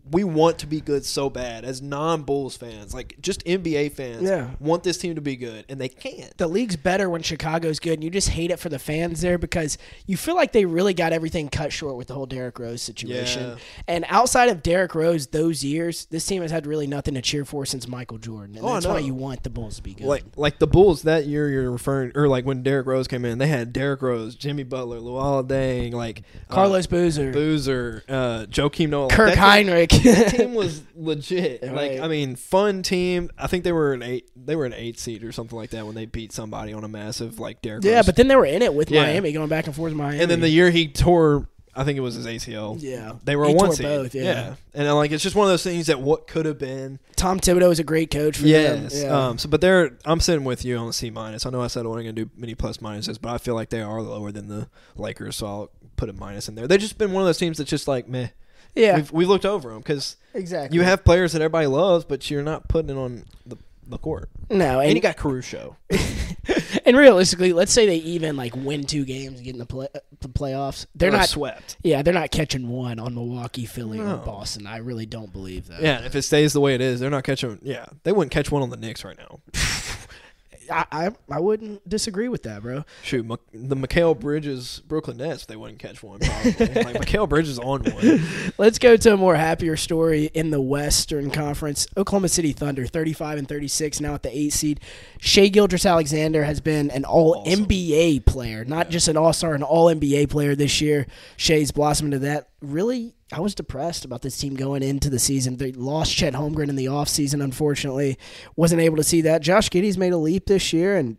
[0.10, 4.52] We want to be good so bad as non-Bulls fans, like just NBA fans, Yeah.
[4.60, 6.36] want this team to be good, and they can't.
[6.38, 9.38] the league's better when Chicago's good, and you just hate it for the fans there
[9.38, 12.82] because you feel like they really got everything cut short with the whole Derrick Rose
[12.82, 13.44] situation.
[13.44, 13.56] Yeah.
[13.88, 17.44] And outside of Derrick Rose, those years, this team has had really nothing to cheer
[17.44, 20.08] for since Michael Jordan, and Oh, that's why you want the Bulls to be good.
[20.08, 23.38] Like like the Bulls that year you're referring or like when Derrick Rose came in,
[23.38, 28.90] they had Derrick Rose, Jimmy Butler, Luol Deng, like uh, Carlos Boozer, Boozer, uh, Joakim
[28.90, 29.10] Noah.
[29.10, 29.38] Kirk that
[29.88, 31.62] team- was legit.
[31.64, 31.72] Right.
[31.94, 33.30] Like I mean, fun team.
[33.38, 34.30] I think they were an eight.
[34.36, 36.88] They were an eight seed or something like that when they beat somebody on a
[36.88, 37.84] massive like Derrick.
[37.84, 38.06] yeah, Rose.
[38.06, 39.04] but then they were in it with Yeah.
[39.04, 40.22] Miami, going back and forth with Miami.
[40.22, 42.78] and then the year he tore, I think it was his ACL.
[42.80, 43.86] yeah, They were He a one tore seed.
[43.86, 44.56] both, yeah.
[44.76, 47.00] and uh, like it's just one of those things that what could have been.
[47.16, 48.94] Tom Thibodeau is a great coach for Yes.
[48.94, 49.04] them.
[49.08, 49.28] Yeah.
[49.30, 49.38] Um.
[49.38, 49.98] So, but they're.
[50.06, 51.46] I'm sitting with you on the C minus.
[51.46, 53.56] I know I said I wasn't going to do many plus minuses, but I feel
[53.56, 56.68] like they are lower than the Lakers, so I'll put a minus in there.
[56.68, 58.28] They've just been one of those teams that's just like meh.
[58.76, 60.76] Yeah, We've, we've looked over them because exactly.
[60.78, 63.58] you have players that everybody loves, but you're not putting it on the,
[63.88, 64.30] the court.
[64.50, 65.78] no, And and, you got Caruso.
[66.86, 69.88] and realistically, let's say they even like win two games and get in the play,
[70.20, 70.86] the playoffs.
[70.96, 71.78] They're Or not swept.
[71.84, 74.68] Yeah, they're not catching one on Milwaukee, Philly, or Boston.
[74.68, 75.82] I really don't believe that.
[75.82, 77.60] Yeah, if it stays the way it is, they're not catching.
[77.62, 79.40] Yeah, they wouldn't catch one on the Knicks right now.
[80.72, 82.84] I, I I wouldn't disagree with that, bro.
[83.04, 86.20] Shoot, Mik- the Mikal Bridges Brooklyn Nets, they wouldn't catch one.
[86.20, 86.52] Probably.
[86.84, 88.26] like Mikal Bridges on one.
[88.58, 91.88] Let's go to a more happier story in the Western Conference.
[91.98, 94.80] Oklahoma City Thunder, 35 and 36, now at the eight seed.
[95.20, 97.66] Shai Gilgeous-Alexander has been an All Awesome.
[97.66, 101.08] NBA player, not just an All Star, an All NBA player this year.
[101.38, 102.50] Shai's blossomed into that.
[102.64, 105.58] Really, I was depressed about this team going into the season.
[105.58, 108.18] They lost Chet Holmgren in the offseason, unfortunately.
[108.56, 109.42] Wasn't able to see that.
[109.42, 111.18] Josh Giddey's made a leap this year, and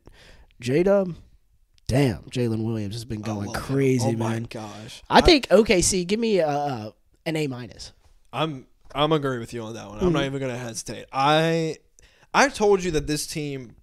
[0.61, 1.14] J Dub,
[1.87, 3.54] damn, Jalen Williams has been going him.
[3.54, 4.18] crazy, oh man.
[4.18, 5.02] my gosh.
[5.11, 6.94] I think OKC, give me a, a
[7.26, 7.92] an A minus.
[8.33, 9.98] I'm I'm agree with you on that one.
[9.98, 10.12] I'm Mm-hmm.
[10.14, 11.07] not even gonna hesitate.
[11.12, 11.76] I
[12.33, 13.76] I told you that this team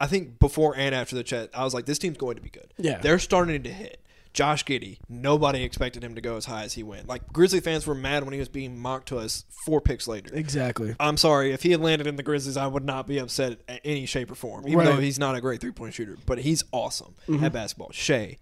[0.00, 2.50] I think before and after the chat, I was like, this team's going to be
[2.50, 2.72] good.
[2.78, 2.98] Yeah.
[2.98, 4.02] They're starting to hit.
[4.36, 7.08] Josh Giddey, nobody expected him to go as high as he went.
[7.08, 10.28] Like Grizzly fans were mad when he was being mocked to us four picks later.
[10.34, 10.94] Exactly.
[11.00, 13.80] I'm sorry, if he had landed in the Grizzlies, I would not be upset at
[13.82, 14.66] any shape or form.
[14.68, 14.84] Even Right.
[14.88, 17.90] though he's not a great three point shooter, but he's awesome at basketball.
[17.92, 18.36] Shai,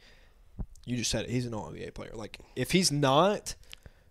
[0.84, 1.30] you just said it.
[1.30, 2.10] He's an All NBA player.
[2.12, 3.54] Like if he's not,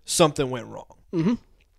[0.06, 0.96] something went wrong.
[1.14, 1.38] Mhm.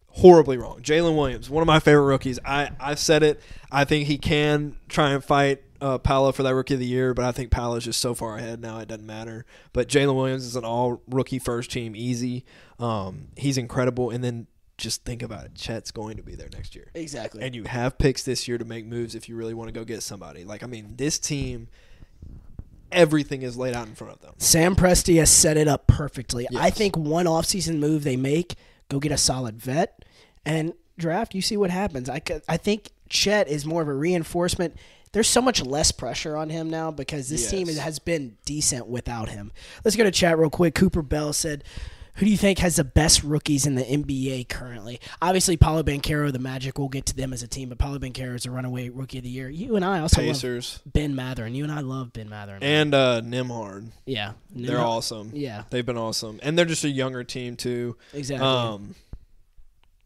[0.09, 0.81] Horribly wrong.
[0.83, 2.39] Jalen Williams, one of my favorite rookies.
[2.45, 3.41] I I've said it.
[3.73, 7.13] I think he can try and fight uh, Paolo for that rookie of the year,
[7.13, 9.45] but I think Paolo's just so far ahead now it doesn't matter.
[9.75, 12.47] But Jalen Williams is an all rookie first team, easy.
[12.79, 14.47] Um, he's incredible, and then
[14.79, 15.55] just think about it.
[15.55, 16.91] Chet's going to be there next year.
[16.95, 17.43] Exactly.
[17.43, 19.85] And you have picks this year to make moves if you really want to go
[19.85, 20.45] get somebody.
[20.45, 21.69] Like, I mean, this team,
[22.91, 24.33] everything is laid out in front of them.
[24.39, 26.47] Sam Presti has set it up perfectly.
[26.57, 28.55] I think one offseason move they make,
[28.89, 30.03] go get a solid vet
[30.47, 31.35] and draft.
[31.35, 32.09] You see what happens.
[32.09, 34.77] I I think Chet is more of a reinforcement.
[35.15, 39.31] There's so much less pressure on him now because this team has been decent without
[39.31, 39.51] him.
[39.85, 40.75] Let's go to chat real quick.
[40.75, 41.65] Cooper Bell said,
[42.17, 46.31] "Who do you think has the best rookies in the NBA currently?" Obviously, Paolo Banchero,
[46.33, 46.79] the Magic.
[46.79, 49.25] We'll get to them as a team, but Paolo Banchero is a runaway rookie of
[49.25, 49.49] the year.
[49.49, 51.55] You and I also love Pacers Ben Mathurin.
[51.55, 52.63] You and I love Ben Mathurin.
[52.63, 53.87] and uh, Nembhard.
[54.07, 55.31] yeah, They're awesome.
[55.33, 56.41] Yeah, They've been awesome.
[56.43, 57.97] And they're just a younger team, too.
[58.13, 58.47] exactly.
[58.47, 58.95] Um,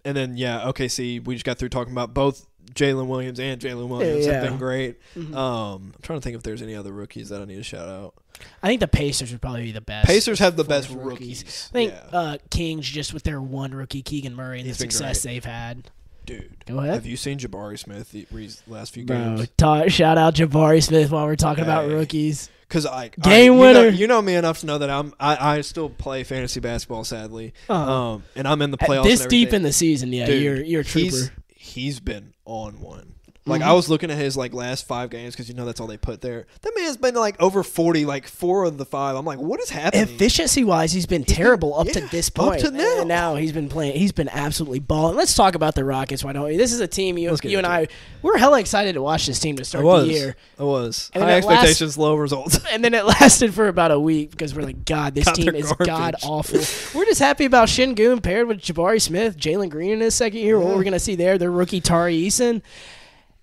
[0.04, 3.88] and then, yeah, OKC, we just got through talking about both Jalen Williams and Jalen
[3.88, 4.33] Williams Yeah.
[4.35, 4.96] have been great.
[5.16, 5.35] Mhm.
[5.35, 7.88] Um, I'm trying to think if there's any other rookies that I need to shout
[7.88, 8.14] out.
[8.62, 10.07] I think the Pacers would probably be the best.
[10.07, 11.42] Pacers have the best as rookies.
[11.70, 12.18] I think yeah.
[12.18, 15.33] uh, Kings just with their one rookie Keegan Murray and the success great.
[15.35, 15.90] they've had.
[16.24, 16.57] Dude.
[16.66, 16.94] Go ahead.
[16.94, 18.26] Have you seen Jabari Smith the
[18.66, 19.48] last few Bro, games?
[19.57, 22.50] ta- shout out Jabari Smith while we're talking about rookies.
[22.68, 23.88] Because I Game I, you know- winner.
[23.88, 27.02] You know, me enough to know that I'm I, I still play fantasy basketball.
[27.04, 27.92] Sadly, Uh-huh.
[27.92, 29.04] um, and I'm in the playoffs.
[29.04, 31.07] this deep in the season, yeah, Dude, you're you're a trooper.
[31.16, 33.17] He's, he's been on one.
[33.48, 33.66] Like Mhm.
[33.66, 35.96] I was looking at his like last five games because you know that's all they
[35.96, 36.46] put there.
[36.62, 39.16] That man's been like over forty, like four of the five.
[39.16, 40.02] I'm like, what is happening?
[40.04, 42.61] Efficiency wise, he's been terrible up to yeah, this up point.
[42.61, 42.98] to now.
[43.00, 43.98] And now he's been playing.
[43.98, 45.16] He's been absolutely balling.
[45.16, 46.22] Let's talk about the Rockets.
[46.24, 46.56] Why don't we?
[46.56, 47.88] This is a team you, you and I
[48.22, 50.37] we're hella excited to watch this team to start the year.
[50.58, 52.58] I was And high that last- expectations, low results.
[52.70, 55.54] And then it lasted for about a week because we're like, God, this God, team
[55.54, 55.87] is garbage.
[55.87, 56.61] god awful.
[56.98, 60.58] we're just happy about Sengun paired with Jabari Smith, Jalen Green in his second year.
[60.61, 62.61] What we're gonna see there, their rookie Tari Eason.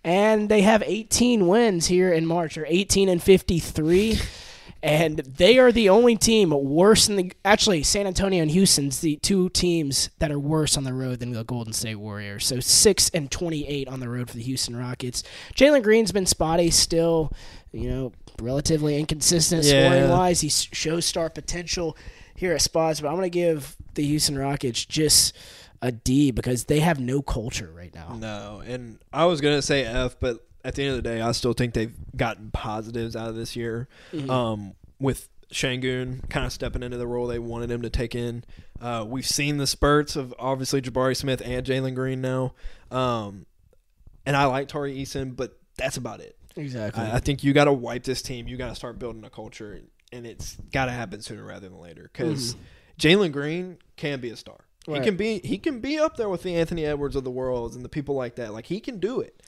[0.05, 4.19] And they have 18 wins here in March, or 18 and 53.
[4.83, 9.15] and they are the only team worse than the actually San Antonio and Houston's the
[9.23, 12.45] two teams that are worse on the road than the Golden State Warriors.
[12.45, 15.23] So six and twenty eight on the road for the Houston Rockets.
[15.55, 17.31] Jalen Green's been spotty still,
[17.71, 19.89] you know, relatively inconsistent Yeah.
[19.89, 20.41] scoring wise.
[20.41, 21.97] He shows star potential
[22.35, 25.33] here at spots, but I'm gonna give the Houston Rockets just
[25.85, 28.17] a D because they have no culture right now.
[28.19, 31.31] No, and I was gonna say F, but at the end of the day, I
[31.31, 33.87] still think they've gotten positives out of this year.
[34.11, 34.29] Mm-hmm.
[34.29, 38.43] Um, with Sengun kind of stepping into the role they wanted him to take in.
[38.81, 42.53] Uh, we've seen the spurts of obviously Jabari Smith and Jalen Green now.
[42.89, 43.45] Um,
[44.25, 46.35] and I like Tari Eason, but that's about it.
[46.55, 47.03] Exactly.
[47.03, 48.47] I, I think you got to wipe this team.
[48.47, 51.79] You got to start building a culture, and it's got to happen sooner rather than
[51.79, 52.09] later.
[52.11, 52.55] Because
[52.99, 54.64] Jalen Green can be a star.
[54.87, 55.01] Right.
[55.01, 55.39] He can be.
[55.43, 58.15] He can be up there with the Anthony Edwards of the world and the people
[58.15, 58.53] like that.
[58.53, 59.41] Like he can do it.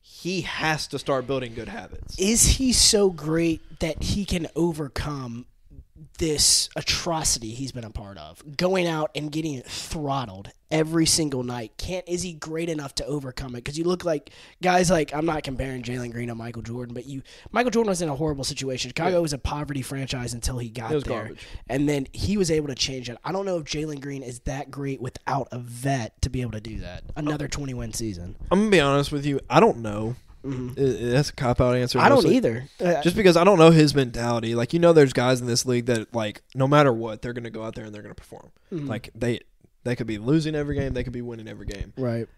[0.00, 2.16] He has to start building good habits.
[2.18, 5.46] is he so great that he can overcome
[6.18, 8.42] this atrocity he's been a part of.
[8.56, 11.72] Going out and getting throttled every single night.
[11.76, 13.58] Can't is he great enough to overcome it?
[13.58, 14.30] Because you look like
[14.62, 18.02] guys like i'm not comparing jalen green to michael jordan but you michael jordan was
[18.02, 18.88] in a horrible situation.
[18.88, 21.00] Chicago was a poverty franchise until he got there.
[21.00, 21.46] garbage.
[21.68, 23.16] and then he was able to change it.
[23.24, 26.52] I don't know if jalen green is that great without a vet to be able
[26.52, 27.04] to do that.
[27.14, 28.36] Another uh, 20 win season.
[28.50, 29.40] I'm gonna be honest with you.
[29.48, 30.16] I don't know.
[30.76, 31.98] It- that's a cop out answer.
[31.98, 32.06] Mm-hmm.
[32.06, 34.54] i don't either Uh, Just because I don't know his mentality.
[34.54, 37.50] Like you know, there's guys in this league that like no matter what, they're gonna
[37.50, 38.50] go out there and they're gonna perform.
[38.72, 38.86] Mm-hmm.
[38.86, 39.40] Like they
[39.84, 41.92] they could be losing every game, they could be winning every game.
[41.96, 42.28] right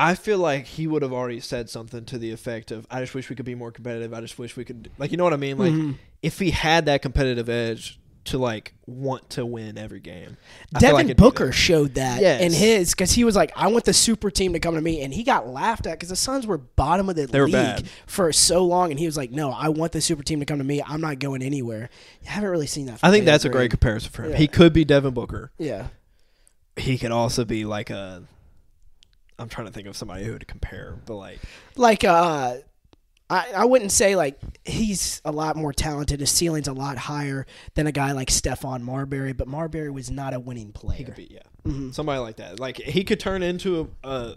[0.00, 3.14] I feel like he would have already said something to the effect of, "I just
[3.16, 4.14] wish we could be more competitive.
[4.14, 5.58] I just wish we could." Like, you know what I mean?
[5.58, 5.92] Like, Mm-hmm.
[6.22, 10.36] if he had that competitive edge to like want to win every game,
[10.74, 12.40] I Devin like Booker showed that Yes.
[12.40, 15.02] in his because he was like, "I want the super team to come to me,"
[15.02, 17.88] and he got laughed at because the Suns were bottom of the They league bad.
[18.06, 20.58] for so long, and he was like, "No, I want the super team to come
[20.58, 20.82] to me.
[20.86, 21.90] I'm not going anywhere."
[22.22, 23.00] You haven't really seen that.
[23.02, 24.30] I think that's a great comparison for him.
[24.32, 24.36] Yeah.
[24.38, 25.50] He could be Devin Booker.
[25.58, 25.88] Yeah,
[26.76, 28.22] He could also be like a.
[29.40, 31.38] I'm trying to think of somebody who would compare, but like
[31.76, 32.56] like uh,
[33.30, 36.20] I I wouldn't say like he's a lot more talented.
[36.20, 40.34] His ceiling's a lot higher than a guy like Stephon Marbury, but Marbury was not
[40.34, 40.96] a winning player.
[40.98, 41.90] he could be, yeah, Mm-hmm.
[41.90, 42.58] somebody like that.
[42.58, 44.36] Like he could turn into a a,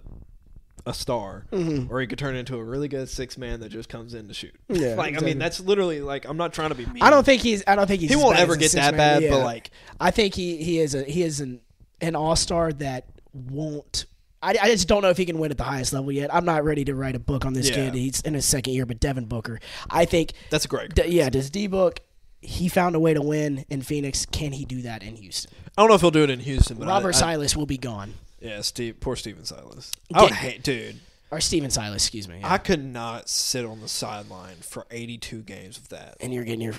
[0.87, 1.91] a star, Mm-hmm.
[1.93, 4.33] or he could turn into a really good six man that just comes in to
[4.33, 4.55] shoot.
[4.67, 7.01] Yeah, like I mean, that's literally like I'm not trying to be mean.
[7.03, 7.63] I don't think he's.
[7.67, 8.09] I don't think he's.
[8.09, 9.29] he won't ever get that bad, yeah.
[9.29, 11.61] but like I think he he is a he is an
[12.01, 14.05] an all star that won't.
[14.43, 16.33] I, I just don't know if he can win at the highest level yet.
[16.33, 17.75] I'm not ready to write a book on this Yeah.
[17.75, 17.93] kid.
[17.95, 20.95] He's in his second year, but Devin Booker, I think, that's a great.
[20.95, 21.99] d- yeah, does D Book?
[22.41, 24.25] He found a way to win in Phoenix.
[24.25, 25.51] Can he do that in Houston?
[25.77, 27.67] I don't know if he'll do it in Houston, but Robert I, I, Silas will
[27.67, 29.91] be gone, yeah, Steve, poor Steven Silas.
[30.13, 30.99] I would hate, dude.
[31.29, 32.39] or Steven Silas, excuse me.
[32.39, 32.51] yeah.
[32.51, 36.17] I could not sit on the sideline for 82 games of that.
[36.19, 36.73] and you're getting your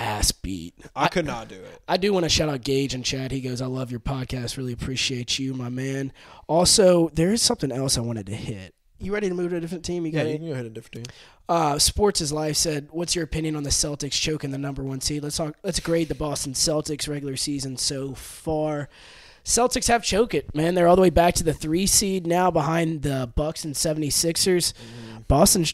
[0.00, 0.74] ass beat.
[0.96, 1.82] I could not do it.
[1.86, 3.30] I do want to shout out Gage and Chad.
[3.30, 4.56] He goes, I love your podcast.
[4.56, 6.12] Really appreciate you, my man.
[6.48, 8.74] Also, there is something else I wanted to hit.
[8.98, 10.04] You ready to move to a different team?
[10.04, 11.14] You Yeah, you can go ahead and different team.
[11.48, 15.00] Uh, Sports is Life said, "What's your opinion on the Celtics choking the number one
[15.00, 15.56] seed?" Let's talk.
[15.62, 18.90] Let's grade the Boston Celtics regular season so far.
[19.42, 20.74] Celtics have choked it, man.
[20.74, 24.74] They're all the way back to the three seed now, behind the Bucks and 76ers.
[25.28, 25.64] Boston.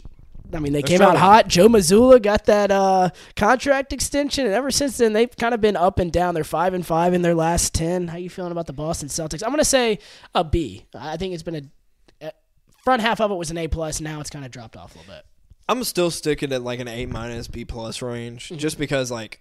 [0.53, 1.49] I mean, they came out hot.
[1.49, 5.77] Joe Mazzulla got that uh, contract extension, and ever since then, they've kind of been
[5.77, 6.35] up and down.
[6.35, 8.09] They're five and five in their last ten.
[8.09, 9.43] How you feeling about the Boston Celtics?
[9.45, 9.99] I'm gonna say
[10.35, 10.87] a B.
[10.95, 11.71] I think it's been
[12.21, 12.33] a, a
[12.85, 14.01] front half of it was an A plus.
[14.01, 15.25] Now it's kind of dropped off a little bit.
[15.69, 19.41] I'm still sticking at like an A minus B plus range, just because like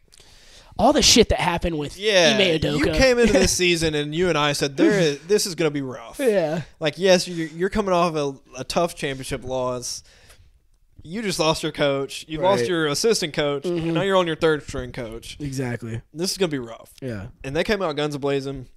[0.78, 2.80] all the shit that happened with yeah, Ime Udoka.
[2.80, 5.72] you came into this season and you and I said there is, this is gonna
[5.72, 6.20] be rough.
[6.20, 10.04] yeah, Like yes, you're, you're coming off a, a tough championship loss.
[11.06, 12.26] You just lost your coach.
[12.28, 13.66] You lost your assistant coach.
[13.66, 15.38] and now you're on your third string coach.
[15.40, 16.02] exactly.
[16.14, 16.92] This is gonna be rough.
[17.02, 18.68] Yeah, and they came out guns a blazing.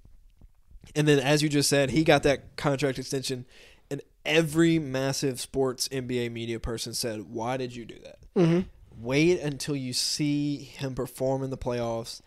[0.95, 3.45] And then, as you just said, he got that contract extension,
[3.91, 8.19] and every massive sports NBA media person said, "Why did you do that?
[8.35, 8.59] mm-hmm.
[9.01, 12.21] Wait until you see him perform in the playoffs."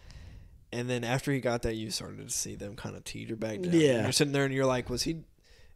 [0.73, 3.61] And then after he got that, you started to see them kind of teeter back
[3.61, 3.73] down.
[3.75, 3.91] Yeah.
[3.95, 5.19] And you're sitting there and you're like, "Was he?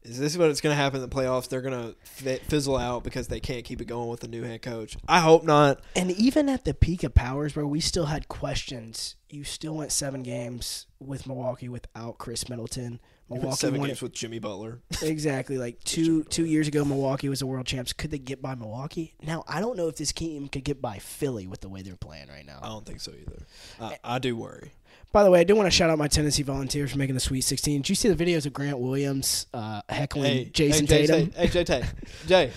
[0.07, 1.49] Is this what it's going to happen in the playoffs?
[1.49, 4.62] They're going to fizzle out because they can't keep it going with the new head
[4.62, 4.97] coach.
[5.09, 5.81] I hope not.
[5.97, 9.90] and even at the peak of powers, where we still had questions, you still went
[9.90, 13.01] seven games with Milwaukee without Khris Middleton.
[13.29, 14.81] Milwaukee seven games it with Jimmy Butler.
[15.03, 16.85] exactly like two two years ago.
[16.85, 17.92] Milwaukee was the world champs.
[17.92, 19.14] Could they get by Milwaukee?
[19.21, 21.97] Now I don't know if this team could get by Philly with the way they're
[21.97, 22.61] playing right now.
[22.62, 23.42] I don't think so either.
[23.81, 24.71] I, I do worry.
[25.12, 27.21] By the way, I do want to shout out my Tennessee Volunteers for making the
[27.21, 27.81] Sweet 16.
[27.83, 31.33] Did you see the videos of Grant Williams uh, heckling Jayson hey, Jay, Tatum?
[31.33, 31.83] Hey, Jay, Tay.
[32.27, 32.53] Jay,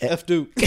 [0.00, 0.54] F Duke.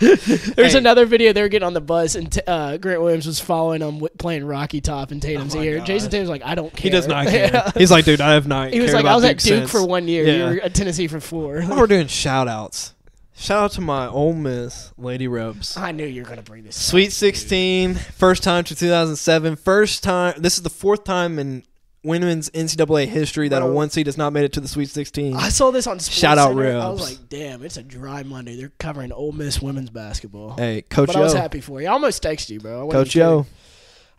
[0.00, 0.78] There's Hey.
[0.78, 3.80] another video they were getting on the bus, and t- uh, Grant Williams was following
[3.80, 5.78] them w- playing Rocky Top in Tatum's Oh ear.
[5.78, 5.86] God.
[5.86, 6.82] Jayson Tatum's like, I don't care.
[6.84, 7.72] He does not care.
[7.76, 8.72] He's like, dude, I have not.
[8.72, 9.70] he was cared like, I about was at Duke since.
[9.70, 10.24] for one year.
[10.26, 10.32] Yeah.
[10.32, 11.62] You were at Tennessee for four.
[11.62, 12.94] While we're doing shout outs,
[13.40, 15.76] shout out to my Ole Miss Lady Rebs.
[15.76, 16.76] I knew you were gonna bring this.
[16.76, 16.82] up.
[16.82, 19.56] Sweet 16, first time to 2007.
[19.56, 20.34] First time.
[20.38, 21.64] This is the fourth time in
[22.02, 25.36] women's NCAA history that a one seed has not made it to the Sweet 16.
[25.36, 26.78] I saw this on Sports Shout out Center.
[26.78, 28.56] I was like, damn, it's a dry Monday.
[28.56, 30.56] They're covering Ole Miss women's basketball.
[30.56, 31.88] Hey, Coach but I was happy for you.
[31.88, 32.90] I almost texted you, bro.
[32.90, 33.28] Coach kidding.
[33.28, 33.46] Yo.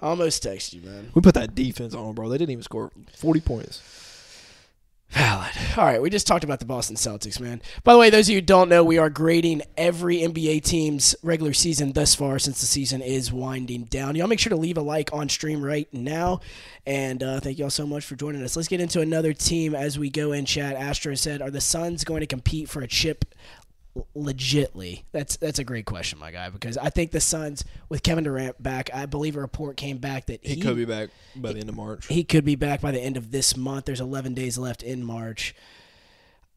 [0.02, 1.12] I almost texted you, man.
[1.14, 2.28] We put that defense on, bro.
[2.30, 4.01] They didn't even score 40 points.
[5.12, 5.52] Valid.
[5.76, 7.62] All right, we just talked about the Boston Celtics, man.
[7.84, 11.18] By the way, those of you who don't know, we are grading every NBA team's
[11.22, 14.16] regular season thus far since the season is winding down.
[14.16, 16.40] Y'all make sure to leave a like on stream right now.
[16.86, 18.56] And uh, thank y'all so much for joining us.
[18.56, 20.78] Let's get into another team as we go in chat.
[20.78, 23.26] Astro said, Are the Suns going to compete for a chip
[24.16, 25.04] legitly?
[25.12, 28.62] That's that's a great question, my guy, because I think the Suns, with Kevin Durant
[28.62, 31.60] back, I believe a report came back that He, he, could be back by the
[31.60, 32.08] end of March.
[32.08, 33.86] he could be back by the end of this month.
[33.86, 35.56] There's 11 days left in March.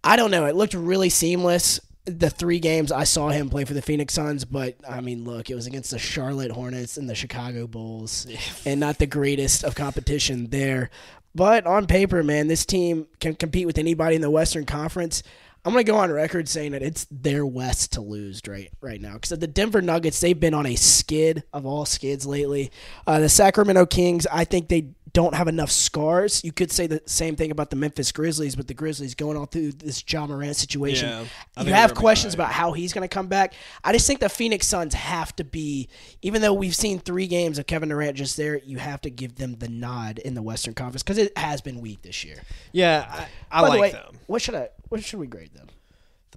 [0.03, 0.44] I don't know.
[0.44, 1.81] It looked really seamless.
[2.05, 5.49] The three games I saw him play for the Phoenix Suns, but I mean, look,
[5.49, 8.27] it was against the Charlotte Hornets and the Chicago Bulls,
[8.66, 10.90] and not the greatest of competition there.
[11.35, 15.23] But on paper, man, this team can compete with anybody in the Western Conference.
[15.64, 19.14] I'm gonna go on record saying that it's their West to lose right right now
[19.14, 22.70] because the Denver Nuggets they've been on a skid of all skids lately.
[23.07, 26.42] Uh, the Sacramento Kings I think they don't have enough scars.
[26.44, 29.46] You could say the same thing about the Memphis Grizzlies, but the Grizzlies going all
[29.46, 31.09] through this Ja Morant situation.
[31.09, 32.48] Yeah, you have they're gonna be questions alright.
[32.50, 33.55] about how he's going to come back.
[33.85, 35.88] I just think the Phoenix Suns have to be,
[36.20, 39.37] even though we've seen three games of Kevin Durant just there, you have to give
[39.37, 42.42] them the nod in the Western Conference because it has been weak this year.
[42.72, 44.18] Yeah, I, I By like the way, them.
[44.27, 44.68] what should I?
[44.88, 45.68] What should we grade them?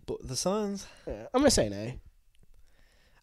[0.05, 0.85] The, the Suns.
[1.07, 1.99] Yeah, I'm gonna say an A.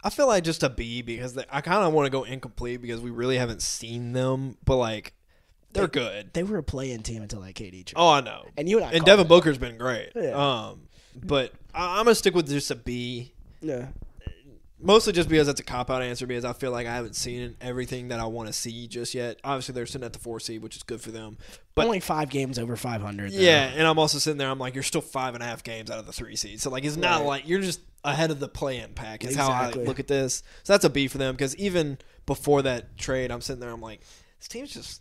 [0.02, 2.82] I feel like just a B because they, I kind of want to go incomplete
[2.82, 5.14] because we really haven't seen them, but like
[5.74, 6.32] they're good.
[6.32, 7.70] They were a play-in team until like KD.
[7.70, 7.92] traded.
[7.96, 8.46] Oh, I know.
[8.56, 8.92] and you and I.
[8.92, 9.26] And Devin.
[9.26, 10.10] Booker's been great.
[10.14, 10.30] Yeah.
[10.30, 10.82] Um,
[11.22, 13.86] but I, I'm gonna stick with just a B, Yeah.
[14.80, 17.56] mostly just because that's a cop out answer because I feel like I haven't seen
[17.60, 19.38] everything that I want to see just yet.
[19.44, 21.38] Obviously, they're sitting at the four seed, which is good for them.
[21.74, 23.32] But Only five games over 500.
[23.32, 23.36] though.
[23.36, 24.48] yeah, and I'm also sitting there.
[24.48, 26.70] I'm like, you're still five and a half games out of the three seed, so
[26.70, 27.26] like it's not Right.
[27.26, 29.24] like you're just ahead of the play-in pack.
[29.24, 29.86] Is how I Exactly.
[29.86, 30.42] look at this.
[30.62, 33.70] So that's a B for them because even before that trade, I'm sitting there.
[33.70, 34.00] I'm like,
[34.38, 35.00] this team's just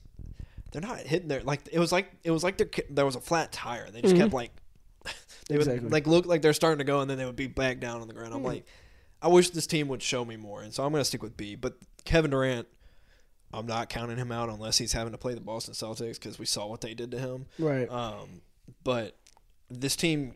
[0.73, 3.21] they're not hitting their like it was like it was like there there was a
[3.21, 3.89] flat tire.
[3.89, 4.17] They just Mhm.
[4.17, 4.51] kept like
[5.47, 5.89] they would Exactly.
[5.89, 8.07] like look like they're starting to go, and then they would be back down on
[8.09, 8.33] the ground.
[8.33, 8.47] I'm Hmm.
[8.47, 8.65] like,
[9.21, 11.55] I wish this team would show me more, and so I'm gonna stick with B.
[11.55, 12.67] But Kevin Durant.
[13.55, 16.45] I'm not counting him out unless he's having to play the Boston Celtics because we
[16.47, 17.45] saw what they did to him.
[17.59, 17.87] Right.
[17.87, 18.41] Um,
[18.83, 19.15] but
[19.69, 20.33] this team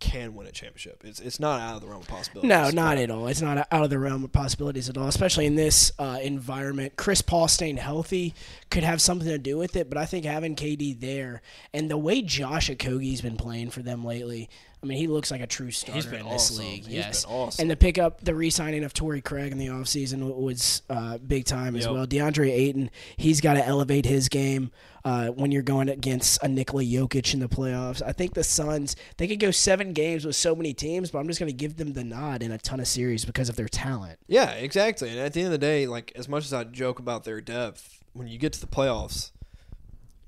[0.00, 1.02] can win a championship.
[1.04, 2.48] It's it's not out of the realm of possibility.
[2.48, 3.26] No, not at all.
[3.26, 6.94] It's not out of the realm of possibilities at all, especially in this uh, environment.
[6.96, 8.34] Chris Paul staying healthy
[8.70, 11.98] could have something to do with it, but I think having KD there and the
[11.98, 14.48] way Josh Okogie's been playing for them lately,
[14.82, 16.64] I mean, he looks like a true starter been in this awesome.
[16.64, 16.84] league.
[16.86, 17.26] He's yes.
[17.28, 17.62] awesome.
[17.62, 21.76] And the pickup, the re-signing of Torrey Craig in the offseason was uh, big time
[21.76, 21.92] as Yep.
[21.92, 22.06] well.
[22.06, 24.70] DeAndre Ayton, he's got to elevate his game
[25.04, 28.00] uh, when you're going against a Nikola Jokic in the playoffs.
[28.04, 31.26] I think the Suns, they could go seven games with so many teams, but I'm
[31.26, 33.68] just going to give them the nod in a ton of series because of their
[33.68, 34.18] talent.
[34.28, 35.10] Yeah, exactly.
[35.10, 37.42] And at the end of the day, like as much as I joke about their
[37.42, 39.30] depth, when you get to the playoffs,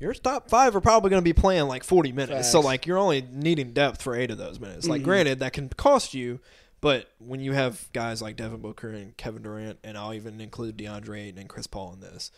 [0.03, 2.51] your top five are probably going to be playing like 40 minutes.
[2.51, 4.87] So like you're only needing depth for eight of those minutes.
[4.87, 5.05] Like Mhm.
[5.05, 6.41] granted, that can cost you.
[6.81, 10.77] But when you have guys like Devin Booker and Kevin Durant, and I'll even include
[10.77, 12.33] DeAndre Ayton and Chris Paul in this,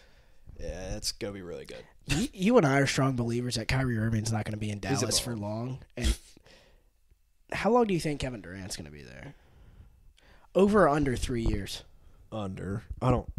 [0.60, 1.82] yeah, it's gonna be really good.
[2.06, 4.78] You, you and I are strong believers that Kyrie Irving's not going to be in
[4.78, 5.78] Dallas for long.
[5.96, 6.14] And
[7.50, 9.34] how long do you think Kevin Durant's going to be there?
[10.54, 11.82] Over or under three years?
[12.30, 12.82] under.
[13.00, 13.32] I don't.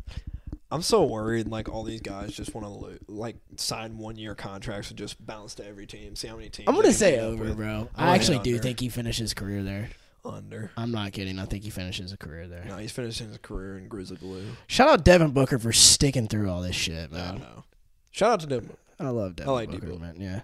[0.75, 1.47] I'm so worried.
[1.47, 5.55] Like all these guys just want to like sign one year contracts and just bounce
[5.55, 6.15] to every team.
[6.15, 6.67] See how many teams.
[6.67, 7.55] I'm gonna say over, with.
[7.57, 7.89] bro.
[7.95, 8.63] I'm I actually do under.
[8.63, 9.89] think he finished his career there.
[10.25, 10.71] Under.
[10.75, 11.39] I'm not kidding.
[11.39, 12.65] I think he finishes a career there.
[12.67, 14.43] No, he's finishing his career in Grizzly Blue.
[14.67, 17.39] Shout out Devin Booker for sticking through all this shit, I man.
[17.39, 17.63] know.
[18.11, 18.75] Shout out to Devin.
[18.99, 20.01] I love Devin like Booker, D-Book.
[20.01, 20.15] man.
[20.19, 20.41] Yeah,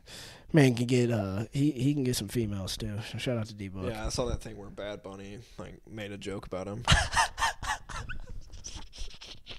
[0.53, 2.99] man can get uh he he can get some females too.
[3.11, 3.85] So shout out to D Book.
[3.89, 6.83] Yeah, I saw that thing where Bad Bunny like made a joke about him.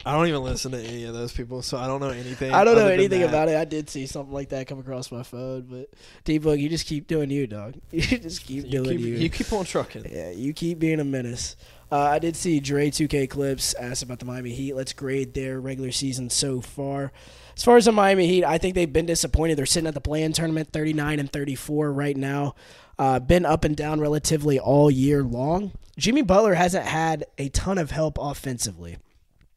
[0.05, 2.53] I don't even listen to any of those people, so I don't know anything.
[2.53, 3.57] I don't know anything about it.
[3.57, 5.91] I did see something like that come across my phone, but
[6.24, 7.74] D Bug, you just keep doing you, dog.
[7.93, 9.14] You just keep You doing keep, you.
[9.14, 10.07] you keep on trucking.
[10.11, 11.57] Yeah, you keep being a menace.
[11.91, 14.74] Uh, I did see Dre 2K Clips asked about the Miami Heat.
[14.74, 17.12] Let's grade their regular season so far.
[17.55, 19.59] As far as the Miami Heat, I think they've been disappointed.
[19.59, 22.55] They're sitting at the play-in tournament, 39 and 34 right now.
[22.99, 25.72] Uh, been up and down relatively all year long.
[25.99, 28.97] Jimmy Butler hasn't had a ton of help offensively.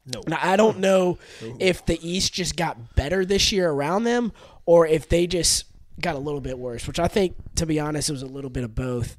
[0.06, 0.22] No.
[0.28, 1.18] Now, I don't know
[1.60, 4.32] if the East just got better this year around them
[4.66, 5.66] or if they just
[6.00, 8.50] got a little bit worse, which I think, to be honest, it was a little
[8.50, 9.18] bit of both.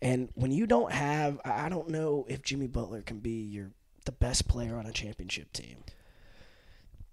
[0.00, 3.70] And when you don't have, I don't know if Jimmy Butler can be your
[4.04, 5.76] the best player on a championship team.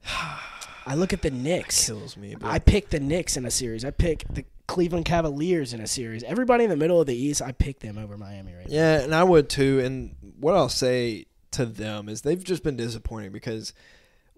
[0.88, 1.88] I look at the Knicks.
[1.88, 2.36] Kills me.
[2.36, 3.84] But I pick the Knicks in a series.
[3.84, 6.24] I pick the Cleveland Cavaliers in a series.
[6.24, 8.74] Everybody in the middle of the East, I pick them over Miami right now.
[8.74, 9.80] Yeah, and I would too.
[9.80, 13.74] And what I'll say to them is they've just been disappointing because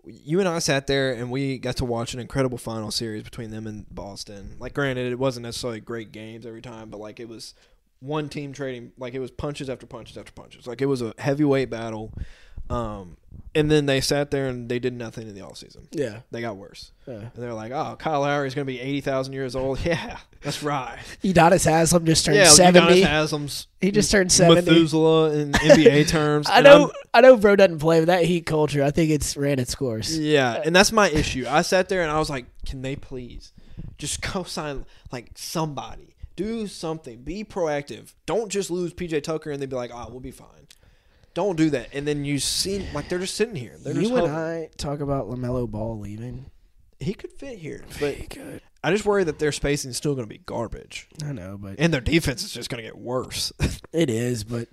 [0.06, 3.52] you and I sat there and we got to watch an incredible final series between
[3.52, 4.56] them and Boston.
[4.60, 7.54] Like, granted, it wasn't necessarily great games every time, but like it was
[8.00, 10.68] one team trading, like it was punches after punches after punches.
[10.68, 12.14] Like it was a heavyweight battle.
[12.70, 13.18] Um,
[13.56, 15.88] and then they sat there and they did nothing in the offseason.
[15.92, 16.20] Yeah.
[16.32, 16.92] They got worse.
[17.08, 17.14] yeah.
[17.16, 19.80] And they're like, oh, Kyle Lowry's going to be 80,000 years old.
[19.86, 21.00] Yeah, that's right.
[21.24, 23.02] Udonis Haslem just turned yeah, 70.
[23.02, 24.70] Udonis Haslem's He just turned 70.
[24.70, 26.48] Methuselah in NBA terms.
[26.50, 28.84] I know, I'm- I know, bro doesn't play with that heat culture.
[28.84, 30.16] I think it's ran its course.
[30.16, 31.46] Yeah, and that's my issue.
[31.50, 33.54] I sat there and I was like, can they please
[33.98, 36.16] just co-sign like somebody?
[36.36, 37.24] Do something.
[37.24, 38.14] Be proactive.
[38.28, 40.68] Don't just lose PJ Tucker and they'd be like, oh, we'll be fine.
[41.38, 41.90] Don't do that.
[41.94, 43.76] And then you see, like, they're just sitting here.
[43.78, 44.64] They're just You and hovering.
[44.64, 46.50] I talk about LaMelo Ball leaving.
[47.00, 48.60] He could fit here, but good.
[48.84, 51.76] I just worry that their spacing is still going to be garbage, I know, but
[51.78, 53.54] and their defense is just going to get worse.
[53.94, 54.46] it is.
[54.46, 54.70] But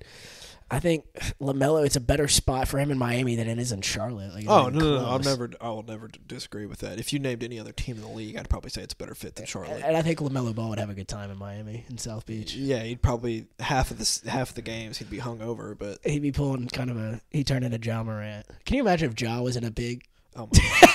[0.70, 1.04] I think
[1.40, 4.34] LaMelo, it's a better spot for him in Miami than it is in Charlotte.
[4.34, 5.06] Like, oh no, no, no!
[5.06, 6.98] I'll never, I will never disagree with that.
[6.98, 9.14] If you named any other team in the league, I'd probably say it's a better
[9.14, 9.82] fit than Charlotte.
[9.84, 12.54] And I think LaMelo Ball would have a good time in Miami in South Beach.
[12.56, 16.22] Yeah, he'd probably half of the half of the games he'd be hungover, but He'd
[16.22, 17.20] be pulling kind of a.
[17.30, 18.46] He turned into Ja Morant.
[18.64, 20.04] Can you imagine if Ja was in a big?
[20.34, 20.90] oh my god.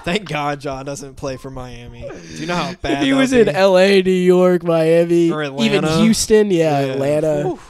[0.04, 2.00] Thank God Ja doesn't play for Miami.
[2.00, 3.48] Do you know how bad if he was in?
[3.48, 6.92] L.A., New York, Miami, Or even Houston, yeah, Yeah.
[6.94, 7.42] Atlanta.
[7.42, 7.60] Whew.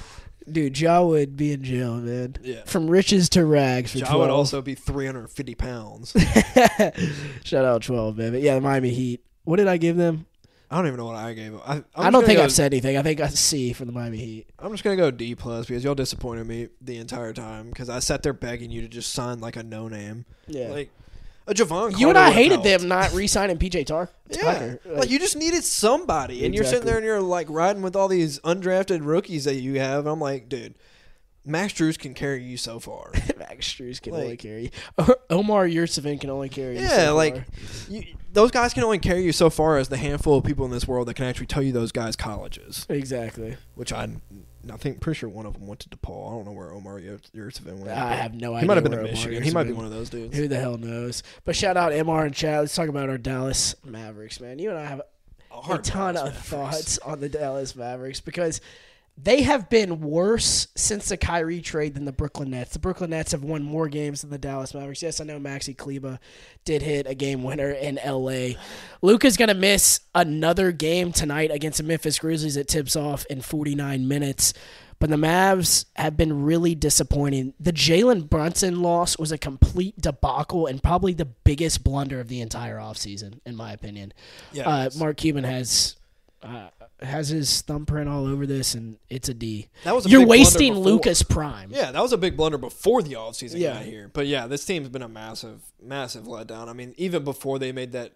[0.52, 2.36] Dude, Ja would be in jail, man.
[2.42, 2.62] Yeah.
[2.64, 4.20] From riches to rags for Ja 12.
[4.20, 6.12] would also be 350 pounds.
[7.44, 8.32] Shout out 12, man.
[8.32, 9.24] But yeah, the Miami Heat.
[9.44, 10.26] What did I give them?
[10.70, 11.60] I don't even know what I gave him.
[11.66, 12.98] I, I don't think gonna I've said anything.
[12.98, 14.48] I think I C for the Miami Heat.
[14.58, 18.00] I'm just gonna go D plus because y'all disappointed me the entire time because I
[18.00, 20.68] sat there begging you to just sign like a no name, Yeah.
[20.68, 20.90] like
[21.48, 21.98] a Javon.
[21.98, 22.64] you and I hated helped.
[22.82, 24.80] them not re-signing PJ Tar- Yeah, Tucker.
[24.86, 28.08] like, you just needed somebody, and you're sitting there and you're like riding with all
[28.08, 30.06] these undrafted rookies that you have.
[30.06, 30.74] I'm like, dude,
[31.46, 33.10] Max Strus can carry you so far.
[33.38, 34.70] Max Strus can Like- only carry.
[35.30, 36.76] Omer Yurtseven can only carry.
[36.76, 37.44] you yeah, so like far.
[37.94, 40.70] you, those guys can only carry you so far as the handful of people in
[40.70, 42.84] this world that can actually tell you those guys' colleges.
[42.90, 43.56] exactly.
[43.74, 44.08] Which I,
[44.70, 46.28] I think pretty sure one of them went to DePaul.
[46.28, 47.88] I don't know where Omer Yurtseven went.
[47.90, 48.60] I have no idea.
[48.62, 49.42] He might have been in Michigan.
[49.42, 50.36] He might be one of those dudes.
[50.36, 51.22] Who the hell knows?
[51.44, 52.60] But shout out MR and Chad.
[52.60, 54.58] Let's talk about our Dallas Mavericks, man.
[54.58, 55.00] You and I have
[55.50, 56.48] a Hard ton Dallas of Mavericks.
[56.48, 58.60] thoughts on the Dallas Mavericks because
[59.20, 62.72] they have been worse since the Kyrie trade than the Brooklyn Nets.
[62.72, 65.02] The Brooklyn Nets have won more games than the Dallas Mavericks.
[65.02, 66.20] Yes, I know Maxi Kleber
[66.64, 68.50] did hit a game winner in LA.
[69.02, 72.56] Luka's going to miss another game tonight against the Memphis Grizzlies.
[72.56, 74.54] It tips off in 49 minutes.
[75.00, 77.54] But the Mavs have been really disappointing.
[77.60, 82.40] The Jalen Brunson loss was a complete debacle and probably the biggest blunder of the
[82.40, 84.12] entire offseason, in my opinion.
[84.52, 85.94] Yeah, Uh, Mark Cuban has
[86.42, 86.68] uh,
[87.00, 89.68] has his thumbprint all over this, and it's a D.
[89.84, 90.74] that was a You're wasting.
[90.74, 91.70] Luka's Prime.
[91.72, 93.74] Yeah, that was a big blunder before the offseason Yeah.
[93.74, 94.10] got here.
[94.12, 96.68] But yeah, this team's been a massive, massive letdown.
[96.68, 98.12] I mean, even before they made that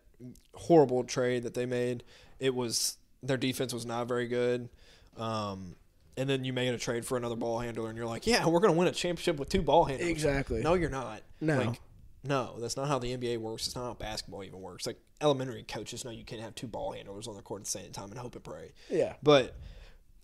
[0.54, 2.02] horrible trade that they made,
[2.40, 4.68] it was their defense was not very good.
[5.16, 5.76] Um,
[6.16, 8.60] and then you made a trade for another ball handler, and you're like, yeah, we're
[8.60, 10.10] going to win a championship with two ball handlers.
[10.10, 10.60] Exactly.
[10.60, 11.22] No, you're not.
[11.40, 11.58] No.
[11.58, 11.80] Like,
[12.24, 13.66] no, that's not how the NBA works.
[13.66, 14.86] It's not how basketball even works.
[14.86, 17.70] Like elementary coaches know you can't have two ball handlers on the court at the
[17.70, 18.72] same time and hope and pray.
[18.90, 19.14] Yeah.
[19.22, 19.54] But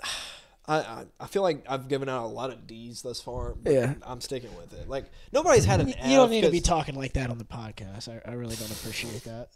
[0.69, 3.55] I, I feel like I've given out a lot of D's thus far.
[3.65, 3.95] Yeah.
[4.03, 4.87] I'm sticking with it.
[4.87, 5.89] Like nobody's had an.
[5.89, 8.09] You F don't need to be talking like that on the podcast.
[8.09, 9.49] I, I really don't appreciate that.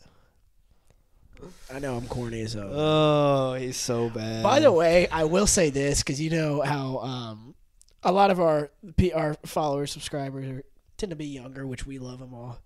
[1.72, 2.70] I know I'm corny as hell.
[2.72, 4.42] Oh, he's so bad.
[4.42, 7.54] By the way, I will say this because you know how um,
[8.02, 8.70] a lot of our
[9.14, 10.62] our followers, subscribers are,
[10.96, 12.60] tend to be younger, which we love them all.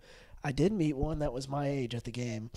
[0.46, 2.50] I did meet one that was my age at the game.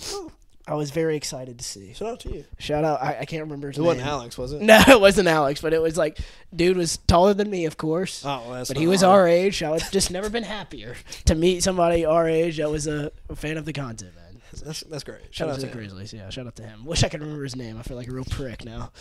[0.67, 1.93] I was very excited to see.
[1.95, 2.45] shout out to you.
[2.59, 3.01] Shout out!
[3.01, 3.87] I, I can't remember his It name.
[3.87, 4.61] wasn't Alex, was it?
[4.71, 6.19] No, it wasn't Alex, but it was like,
[6.55, 8.23] dude was taller than me, of course.
[8.23, 9.21] Oh, well, that's but not he was hard.
[9.21, 9.63] our age.
[9.63, 13.35] I was just never been happier to meet somebody our age that was a, a
[13.35, 14.11] fan of the content.
[14.51, 15.21] That's that's great.
[15.31, 15.71] Shout Shout out to the.
[15.71, 16.13] Grizzlies.
[16.13, 16.85] Yeah, shout out to him.
[16.85, 17.77] Wish I could remember his name.
[17.77, 18.91] I feel like a real prick now.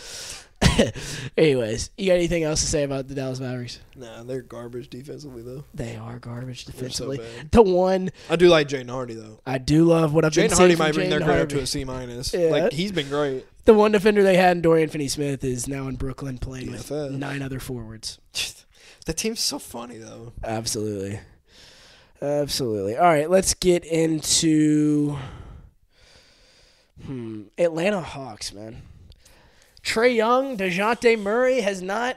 [1.36, 3.80] Anyways, you got anything else to say about the Dallas Mavericks?
[3.96, 5.64] Nah, they're garbage defensively though.
[5.72, 7.48] They are garbage They're so defensively.
[7.50, 9.40] the one I do like Jaden Hardy though.
[9.46, 11.60] I do love what I've been Jaden seeing Hardy might bring their grade up to
[11.60, 12.34] a C minus.
[12.34, 12.50] Yeah.
[12.50, 13.46] Like he's been great.
[13.64, 17.42] The one defender they had in Dorian Finney-Smith is now in Brooklyn playing with nine
[17.42, 18.18] other forwards.
[19.06, 20.32] the team's so funny though.
[20.42, 21.20] Absolutely.
[22.20, 22.96] Absolutely.
[22.96, 25.16] All right, let's get into
[27.04, 28.82] hmm, Atlanta Hawks, man.
[29.82, 32.16] Trae Young, Dejounte Murray has not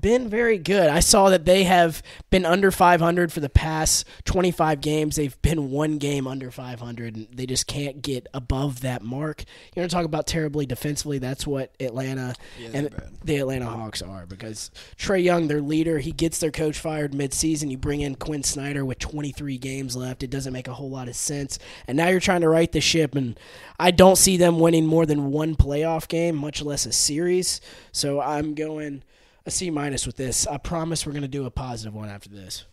[0.00, 0.88] been very good.
[0.88, 5.16] I saw that they have been under 500 for the past 25 games.
[5.16, 9.44] They've been one game under 500, and they just can't get above that mark.
[9.74, 11.18] You're going to talk about terribly defensively?
[11.18, 13.10] That's what Atlanta Yeah, and bad.
[13.24, 17.70] the Atlanta Hawks are because Trae Young, their leader, he gets their coach fired midseason.
[17.70, 20.22] You bring in Quin Snyder with 23 games left.
[20.22, 21.58] It doesn't make a whole lot of sense.
[21.86, 23.38] And now you're trying to right the ship, and
[23.78, 27.60] I don't see them winning more than one playoff game, much less a series.
[27.92, 29.02] So I'm going
[29.46, 30.46] a C minus with this.
[30.46, 32.64] I promise we're going to do a positive one after this.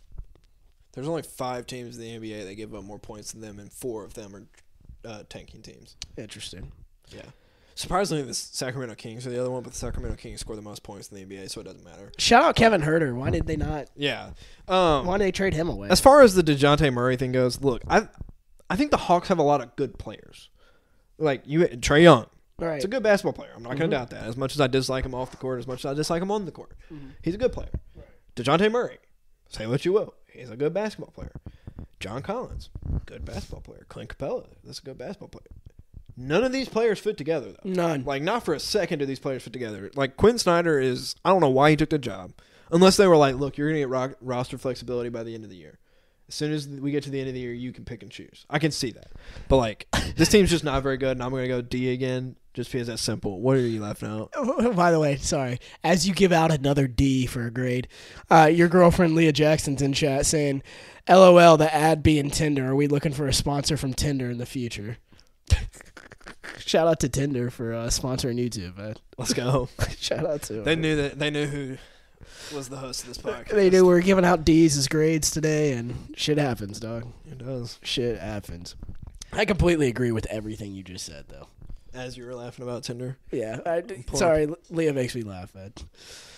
[0.92, 3.72] There's only five teams in the NBA that give up more points than them, and
[3.72, 4.46] four of them are
[5.08, 5.96] uh, tanking teams.
[6.18, 6.70] Interesting.
[7.08, 7.22] Yeah.
[7.74, 10.82] Surprisingly, the Sacramento Kings are the other one, but the Sacramento Kings score the most
[10.82, 12.12] points in the NBA, so it doesn't matter.
[12.18, 13.14] Shout out Kevin Huerter.
[13.14, 13.88] Why did they not?
[13.96, 14.30] Yeah.
[14.68, 15.88] Um, Why did they trade him away?
[15.88, 18.08] As far as the Dejounte Murray thing goes, look, I
[18.68, 20.50] I think the Hawks have a lot of good players.
[21.18, 22.26] Like you, Trae Young,
[22.58, 22.76] right.
[22.76, 23.50] it's a good basketball player.
[23.56, 24.24] I'm not going to doubt that.
[24.24, 26.30] As much as I dislike him off the court, as much as I dislike him
[26.30, 27.12] on the court, Mhm.
[27.22, 27.70] he's a good player.
[28.36, 28.98] Dejounte Murray,
[29.48, 31.32] say what you will, he's a good basketball player.
[32.00, 32.70] John Collins,
[33.06, 33.84] good basketball player.
[33.88, 35.46] Clint Capela, that's a good basketball player.
[36.16, 37.70] None of these players fit together though.
[37.70, 38.04] None.
[38.04, 39.90] Like not for a second do these players fit together.
[39.94, 42.32] Like Quin Snyder is I don't know why he took the job.
[42.70, 45.50] Unless they were like, look, you're gonna get ro- roster flexibility by the end of
[45.50, 45.78] the year.
[46.32, 48.10] As soon as we get to the end of the year, you can pick and
[48.10, 48.46] choose.
[48.48, 49.08] I can see that.
[49.48, 52.72] But like this team's just not very good and I'm gonna go D again just
[52.72, 53.42] because that's simple.
[53.42, 54.30] What are you laughing out?
[54.74, 55.58] By the way, sorry.
[55.84, 57.86] As you give out another D for a grade,
[58.30, 60.62] uh, your girlfriend Leah Jackson's in chat saying,
[61.06, 62.70] "LOL, the ad being Tinder.
[62.70, 64.96] Are we looking for a sponsor from Tinder in the future?"
[66.60, 68.78] Shout out to Tinder for uh, sponsoring YouTube.
[68.78, 68.94] Man.
[69.18, 69.68] Let's go.
[69.98, 70.80] Shout out to they them.
[70.80, 71.76] knew that they knew who
[72.54, 73.50] was the host of this podcast.
[73.50, 77.06] They knew we were giving out D's as grades today, and shit happens, dog.
[77.30, 77.78] it does.
[77.82, 78.74] Shit happens.
[79.32, 81.48] I completely agree with everything you just said, though.
[81.94, 83.16] As you were laughing about Tinder.
[83.30, 85.54] Yeah, I, Pull sorry, Leah makes me laugh.
[85.54, 85.72] Man.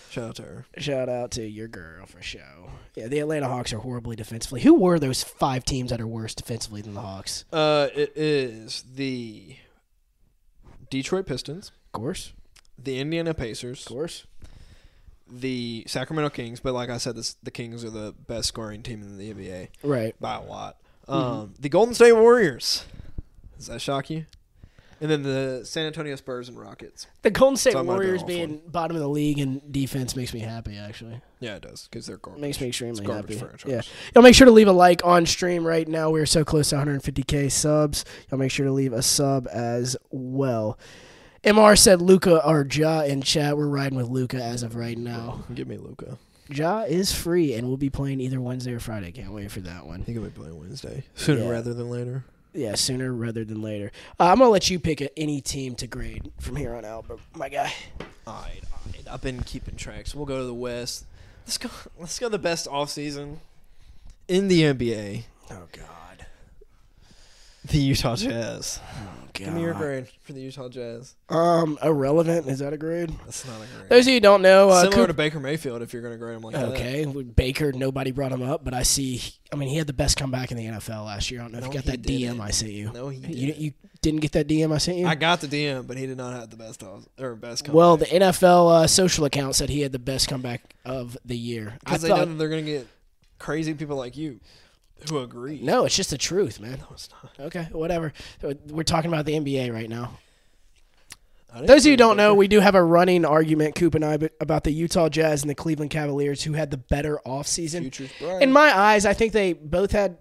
[0.09, 0.65] Shout out to her.
[0.77, 2.69] Shout out to your girl for show.
[2.95, 4.61] Yeah, the Atlanta Hawks are horribly defensively.
[4.61, 7.43] Who were those five teams that are worse defensively than the Hawks?
[7.51, 9.57] Uh it is the
[10.89, 12.33] Detroit Pistons, Of course,
[12.81, 14.25] the Indiana Pacers, of course.
[15.39, 19.01] The Sacramento Kings, but like I said, this, the Kings are the best scoring team
[19.01, 20.15] in the NBA Right.
[20.19, 20.77] by a lot.
[21.07, 21.13] Mm-hmm.
[21.13, 22.85] Um, the Golden State Warriors.
[23.57, 24.25] Does that shock you?
[25.01, 27.07] And then the San Antonio Spurs and Rockets.
[27.21, 30.15] The Golden State So I'm gonna go Warriors being bottom of the league in defense
[30.15, 30.77] makes me happy.
[30.77, 32.41] Actually, Yeah, it does because they're garbage.
[32.41, 33.45] makes me extremely It's garbage happy.
[33.57, 33.69] franchise.
[33.71, 33.81] Yeah,
[34.15, 36.09] y'all make sure to leave a like on stream right now.
[36.11, 38.05] We're so close to 150k subs.
[38.31, 40.79] Y'all make sure to leave a sub as well.
[41.45, 43.57] Mr said Luka or Ja in chat.
[43.57, 45.43] We're riding with Luka as of right now.
[45.53, 46.17] Give me Luka.
[46.49, 49.11] Ja is free and we'll be playing either Wednesday or Friday.
[49.11, 50.01] Can't wait for that one.
[50.01, 51.49] I think I'll be playing Wednesday sooner Yeah.
[51.49, 52.23] rather than later.
[52.53, 53.91] Yeah, sooner rather than later.
[54.19, 57.05] Uh, I'm gonna let you pick a, any team to grade from here on out,
[57.07, 57.73] but my guy.
[58.27, 59.03] All right, all right.
[59.11, 61.05] I've been keeping track, so we'll go to the West.
[61.45, 61.69] Let's go.
[61.99, 62.29] Let's go.
[62.29, 63.41] The best off season
[64.27, 65.23] in the NBA.
[65.51, 65.85] Oh God.
[67.67, 68.79] The Utah Jazz.
[68.83, 69.33] Oh God.
[69.33, 71.15] Give me your grade for the Utah Jazz.
[71.29, 72.47] Um, irrelevant.
[72.47, 73.11] Is that a grade?
[73.25, 73.89] That's not a grade.
[73.89, 76.13] Those of you who don't know, uh, Similar Coop- to Baker Mayfield, if you're going
[76.13, 76.69] to grade him like that.
[76.69, 79.21] okay, Baker, nobody brought him up, but I see.
[79.51, 81.41] I mean, he had the best comeback in the NFL last year.
[81.41, 82.41] I don't know if No, you got he that DM didn't.
[82.41, 82.91] I sent you.
[82.93, 83.57] No, he You, didn't.
[83.61, 85.05] you didn't get that DM I sent you.
[85.07, 87.67] I got the DM, but he did not have the best off, or best.
[87.67, 91.73] well, the NFL uh, social account said he had the best comeback of the year.
[91.73, 92.87] I because they know thought, that they're going to get
[93.39, 94.39] crazy people like you
[95.09, 95.59] who agree.
[95.61, 96.79] no, it's just the truth, man.
[96.79, 97.47] no, it's not.
[97.47, 98.13] Okay, whatever.
[98.67, 100.17] We're talking about the NBA right now.
[101.61, 104.19] Those of you who don't know, we do have a running argument, Coop and I,
[104.41, 108.41] about the Utah Jazz and the Cleveland Cavaliers, who had the better offseason.
[108.41, 110.17] In my eyes, I think they both had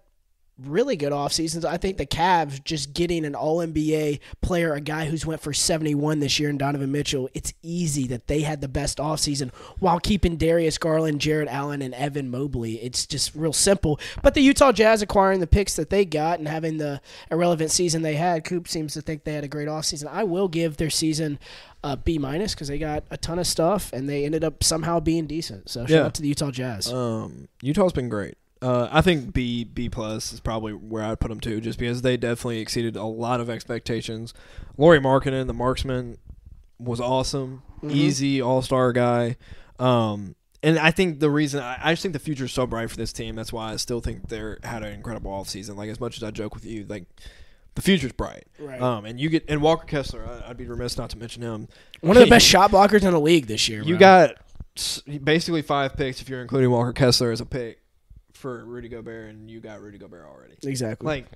[0.63, 1.65] really good off seasons.
[1.65, 5.53] I think the Cavs just getting an All NBA player, a guy who's went for
[5.53, 7.29] 71 this year, and Donovan Mitchell.
[7.35, 9.51] It's easy that they had the best off season
[9.81, 12.75] while keeping Darius Garland, Jarrett Allen, and Evan Mobley.
[12.77, 13.99] It's just real simple.
[14.23, 17.01] But the Utah Jazz acquiring the picks that they got and having the
[17.31, 20.09] irrelevant season they had, Coop seems to think they had a great off season.
[20.11, 21.39] I will give their season.
[21.87, 25.01] a B minus because they got a ton of stuff and they ended up somehow
[25.01, 25.69] being decent.
[25.69, 26.05] So shout Yeah.
[26.07, 26.91] out to the Utah Jazz.
[26.91, 28.39] Um, Utah's been great.
[28.65, 32.01] Uh, I think B B plus is probably where I'd put them too, just because
[32.01, 34.33] they definitely exceeded a lot of expectations.
[34.79, 36.17] Lauri Markkanen, the marksman,
[36.79, 37.91] was awesome, Mhm.
[37.93, 39.37] easy all star guy.
[39.79, 42.89] Um, and I think the reason I, I just think the future is so bright
[42.91, 43.37] for this team.
[43.37, 45.77] That's why I still think they're had an incredible offseason.
[45.77, 47.05] Like as much as I joke with you, like
[47.75, 48.47] the future's bright.
[48.59, 48.81] Right.
[48.81, 51.69] Um, and you get and Walker Kessler, I, I'd be remiss not to mention him.
[52.01, 53.83] One of the best shot blockers in the league this year.
[53.83, 53.99] You bro.
[53.99, 54.35] got
[55.23, 57.81] basically five picks if you're including Walker Kessler as a pick
[58.45, 60.55] for Rudy Gobert, and you got Rudy Gobert already.
[60.63, 61.27] exactly Like,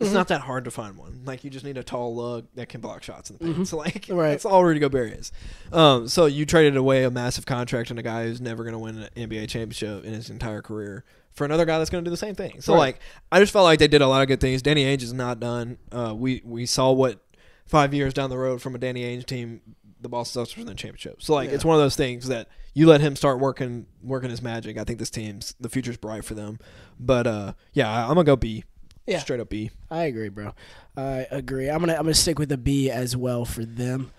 [0.00, 0.14] it's Mhm.
[0.14, 1.20] not that hard to find one.
[1.26, 3.58] Like, you just need a tall lug that can block shots in the paint.
[3.58, 3.66] Mhm.
[3.66, 4.30] So, like, Right.
[4.30, 5.32] that's all Rudy Gobert is.
[5.70, 8.78] Um, so you traded away a massive contract on a guy who's never going to
[8.78, 12.10] win an NBA championship in his entire career for another guy that's going to do
[12.10, 12.62] the same thing.
[12.62, 12.78] So, Right.
[12.78, 13.00] like,
[13.30, 14.62] I just felt like they did a lot of good things.
[14.62, 15.76] Danny Ainge is not done.
[15.92, 17.20] Uh, we we saw what
[17.66, 19.60] five years down the road from a Danny Ainge team
[20.00, 21.22] the Boston Celtics win the championship.
[21.22, 21.56] So like Yeah.
[21.56, 24.76] it's one of those things that you let him start working working his magic.
[24.76, 26.58] I think this team's the future's bright for them.
[27.00, 28.64] But uh, yeah, I- I'm gonna go B.
[29.06, 29.20] Yeah.
[29.20, 29.70] straight up B.
[29.90, 30.52] I agree, bro.
[30.96, 31.70] I agree.
[31.70, 34.10] I'm gonna I'm gonna stick with a B as well for them.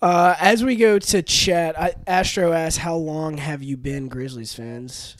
[0.00, 4.54] Uh, as we go to chat, I, Astro asks, "How long have you been Grizzlies
[4.54, 5.16] fans?"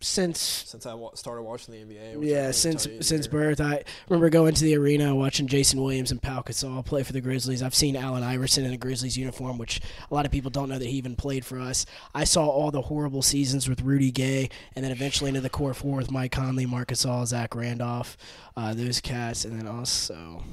[0.00, 4.54] Since Since I wa- started watching the NBA, yeah, since since birth, I remember going
[4.54, 7.64] to the arena watching Jason Williams and Pau Gasol play for the Grizzlies.
[7.64, 10.78] I've seen Allen Iverson in a Grizzlies uniform, which a lot of people don't know
[10.78, 11.84] that he even played for us.
[12.14, 15.74] I saw all the horrible seasons with Rudy Gay, and then eventually into the core
[15.74, 18.16] four with Mike Conley, Marc Gasol, Zach Randolph,
[18.56, 20.44] uh, those cats, and then also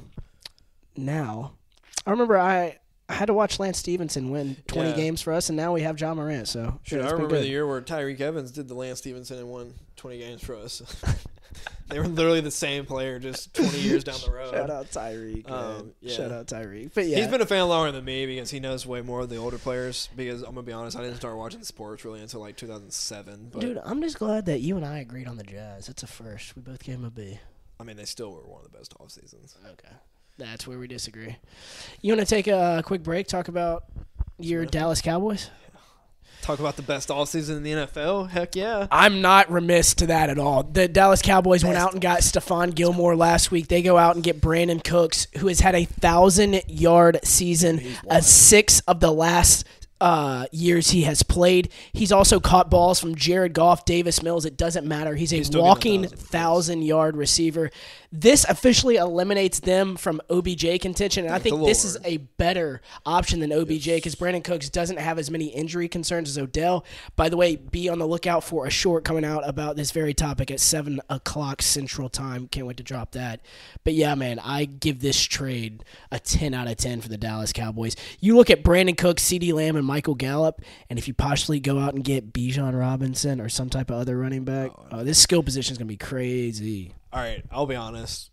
[0.96, 1.52] now,
[2.04, 2.78] I remember I.
[3.08, 4.96] I had to watch Lance Stephenson win 20 Yeah.
[4.96, 6.48] games for us, and now we have Ja Morant.
[6.48, 9.48] So Shit, yeah, I remember the year where Tyreke Evans did the Lance Stephenson and
[9.48, 10.82] won 20 games for us.
[11.88, 14.50] they were literally the same player, just 20 years down the road.
[14.52, 15.48] Shout out Tyreke.
[15.48, 16.14] Um, yeah.
[16.16, 16.90] Shout out Tyreke.
[16.94, 19.28] But yeah, He's been a fan longer than me because he knows way more of
[19.28, 20.08] the older players.
[20.16, 23.50] Because I'm gonna be honest, I didn't start watching sports really until like 2007.
[23.52, 25.88] But Dude, I'm just glad that you and I agreed on the Jazz.
[25.88, 26.56] It's a first.
[26.56, 27.38] We both gave him a B.
[27.78, 29.56] I mean, they still were one of the best off seasons.
[29.64, 29.94] Okay.
[30.38, 31.36] That's where we disagree.
[32.02, 33.84] You want to take a quick break, talk about
[34.38, 34.70] your Sure.
[34.70, 35.50] Dallas Cowboys?
[36.42, 38.28] Talk about the best off season in the NFL.
[38.28, 38.86] Heck yeah.
[38.92, 40.62] I'm not remiss to that at all.
[40.62, 43.66] The Dallas Cowboys went out and got Stephon Gilmore last week.
[43.66, 48.22] They go out and get Brandin Cooks, who has had a thousand yard season, a
[48.22, 49.66] six of the last
[50.00, 51.70] uh, years he has played.
[51.92, 54.44] He's also caught balls from Jared Goff, Davis Mills.
[54.44, 55.14] It doesn't matter.
[55.14, 56.82] He's a He's still getting a walking thousand.
[56.82, 57.70] yard receiver.
[58.12, 63.40] This officially eliminates them from OBJ contention, and I think this is a better option
[63.40, 66.84] than OBJ because Brandin Cooks doesn't have as many injury concerns as Odell.
[67.16, 70.14] By the way, be on the lookout for a short coming out about this very
[70.14, 72.48] topic at 7 o'clock Central Time.
[72.48, 73.40] Can't wait to drop that.
[73.84, 77.52] But yeah, man, I give this trade a 10 out of 10 for the Dallas
[77.52, 77.96] Cowboys.
[78.20, 80.60] You look at Brandin Cooks, CeeDee Lamb, and Michael Gallup,
[80.90, 84.18] and if you possibly go out and get Bijan Robinson or some type of other
[84.18, 86.92] running back, uh, this skill position is going to be crazy.
[87.12, 88.30] All right, I'll be honest.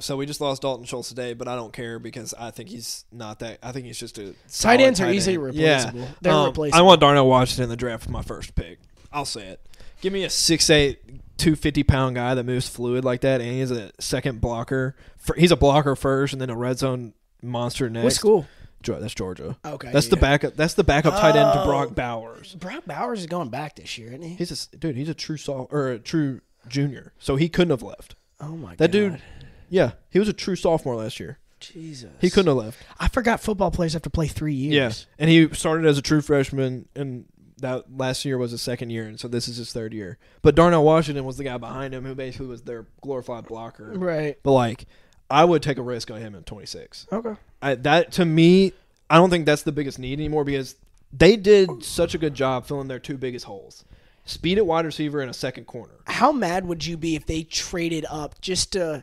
[0.00, 3.04] So we just lost Dalton Schultz today, but I don't care because I think he's
[3.12, 3.58] not that.
[3.62, 5.44] I think he's just a Tight ends are tight easily end.
[5.44, 6.00] replaceable.
[6.00, 6.08] Yeah.
[6.20, 6.78] They're Um, replaceable.
[6.80, 8.80] I want Darnell Washington in the draft for my first pick.
[9.12, 9.60] I'll say it.
[10.00, 10.96] Give me a 6'8",
[11.38, 14.96] 250 pound guy that moves fluid like that, and he's a second blocker.
[15.36, 18.04] He's a blocker first, and then a red zone monster next.
[18.04, 18.46] What school?
[18.86, 19.56] That's Georgia.
[19.64, 19.90] Okay.
[19.92, 20.54] That's the backup.
[20.56, 21.66] That's the backup tight end to Oh.
[21.66, 22.54] Brock Bowers.
[22.54, 24.34] Brock Bowers is going back this year, isn't he?
[24.34, 24.96] He's a dude.
[24.96, 28.14] He's a true soft or a true junior, so he couldn't have left.
[28.40, 28.78] Oh my god.
[28.78, 29.22] That dude-
[29.70, 31.38] Yeah, he was a true sophomore last year.
[31.60, 32.10] Jesus.
[32.20, 32.78] He couldn't have left.
[33.00, 35.06] I forgot football players have to play three years.
[35.08, 37.24] Yeah, and he started as a true freshman, and
[37.58, 40.18] that last year was his second year, and so this is his third year.
[40.42, 43.92] But Darnell Washington was the guy behind him who basically was their glorified blocker.
[43.94, 44.36] Right.
[44.42, 44.86] But like,
[45.30, 47.06] I would take a risk on him at 26.
[47.10, 47.34] Okay.
[47.64, 48.72] I, that to me,
[49.08, 50.76] I don't think that's the biggest need anymore because
[51.12, 53.84] they did such a good job filling their two biggest holes:
[54.26, 55.94] speed at wide receiver and a second corner.
[56.06, 59.02] How mad would you be if they traded up just to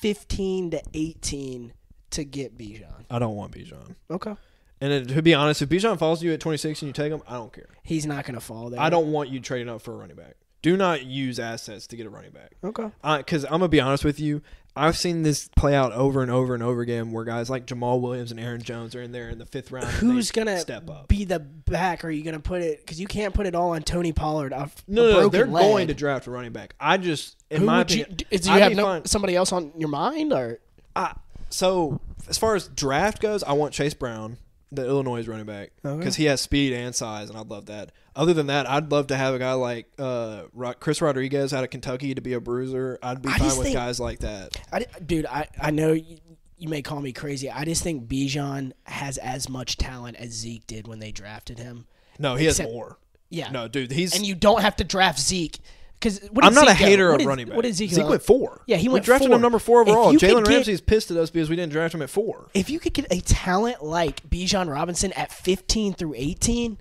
[0.00, 1.72] fifteen to eighteen
[2.10, 3.04] to get Bijan?
[3.10, 3.94] I don't want Bijan.
[4.10, 4.34] Okay.
[4.80, 7.10] And it, to be honest, if Bijan falls to you at 26 and you take
[7.12, 7.68] him, I don't care.
[7.84, 8.80] He's not going to fall there.
[8.80, 10.34] I don't want you trading up for a running back.
[10.64, 12.52] Do not use assets to get a running back.
[12.64, 12.88] Okay.
[13.18, 14.40] Because I'm gonna be honest with you,
[14.74, 18.00] I've seen this play out over and over and over again, where guys like Jamaal
[18.00, 19.86] Williams and Aaron Jones are in there in the fifth round.
[19.86, 21.06] Who's gonna step up?
[21.08, 22.02] be the back?
[22.02, 22.78] Or are you gonna put it?
[22.80, 24.54] Because you can't put it all on Tony Pollard.
[24.54, 25.62] Off No, no, they're leg.
[25.62, 26.74] going to draft a running back.
[26.80, 27.82] I just, in Who my you?
[27.82, 30.32] opinion, d- Do you I'd have no, fine- somebody else on your mind?
[30.32, 30.58] Or
[30.96, 31.14] I,
[31.50, 34.38] so as far as draft goes, I want Chase Brown,
[34.72, 35.98] the Illinois running back, Okay.
[35.98, 37.92] because he has speed and size, and I'd love that.
[38.16, 40.44] Other than that, I'd love to have a guy like uh,
[40.78, 42.98] Chris Rodriguez out of Kentucky to be a bruiser.
[43.02, 44.60] I'd be I fine with think- guys like that.
[44.72, 46.18] I, dude, I, I know you,
[46.56, 47.50] you may call me crazy.
[47.50, 51.86] I just think Bijan has as much talent as Zeke did when they drafted him.
[52.18, 52.98] No, he has more.
[53.30, 53.50] Yeah.
[53.50, 55.58] No, dude, he's And you don't have to draft Zeke
[55.98, 56.84] because what did I'm not a Zeke go?
[56.86, 57.56] hater of running back.
[57.56, 57.90] What did Zeke?
[57.90, 58.62] Zeke went four.
[58.66, 59.36] Yeah, he we went drafted four.
[59.36, 60.12] him number four overall.
[60.12, 62.48] Jalen Ramsey's pissed at us because we didn't draft him at four.
[62.54, 66.78] If you could get a talent like Bijan Robinson at 15 through 18,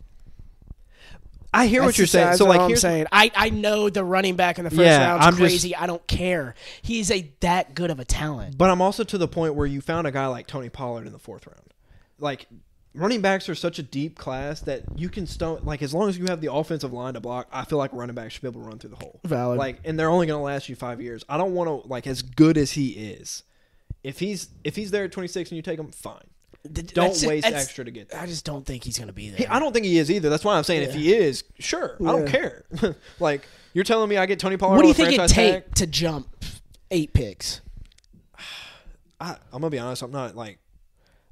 [1.54, 2.38] I hear what you're saying.
[2.38, 3.06] So like, I'm saying.
[3.12, 5.76] I, I know the running back in the first Yeah, round's I'm just- crazy.
[5.76, 6.56] I don't care.
[6.82, 8.58] He's a that good of a talent.
[8.58, 11.14] But I'm also to the point where you found a guy like Tony Pollard in
[11.14, 11.74] the fourth round.
[12.20, 12.48] Like
[12.96, 16.18] running backs are such a deep class that you can stone like as long as
[16.18, 18.62] you have the offensive line to block, I feel like running backs should be able
[18.62, 19.20] to run through the hole.
[19.26, 19.58] Valid.
[19.58, 21.24] Like and they're only gonna last you five years.
[21.28, 23.44] I don't wanna like as good as he is.
[24.04, 26.18] If he's if he's there at twenty six and you take him, fine.
[26.64, 28.20] Th- Don't that's- waste that's- extra to get there.
[28.22, 29.38] I just don't think he's going to be there.
[29.40, 30.30] He, I don't think he is either.
[30.30, 31.98] That's why I'm saying if he is, sure.
[32.00, 32.64] I don't care.
[33.20, 35.76] like you're telling me I get Tony Pollard what do you think it'd take tag?
[35.76, 36.28] to jump
[36.92, 37.62] eight picks?
[39.20, 40.02] I, I'm gonna be honest.
[40.02, 40.60] I'm not like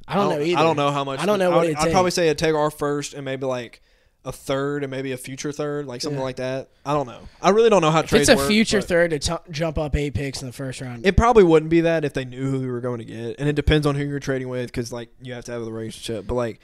[0.07, 0.57] I don't, know either.
[0.59, 1.19] I don't know how much.
[1.19, 1.93] I don't know I what would, it'd I'd take.
[1.93, 3.81] probably say I'd take our first and maybe like
[4.23, 6.23] a third and maybe a future third, like something yeah.
[6.23, 6.69] like that.
[6.85, 7.27] I don't know.
[7.41, 8.29] I really don't know how if trades.
[8.29, 11.05] It's a future third to t- jump up eight picks in the first round.
[11.05, 13.49] It probably wouldn't be that if they knew who we were going to get, and
[13.49, 16.27] it depends on who you're trading with because like you have to have the relationship.
[16.27, 16.59] But like,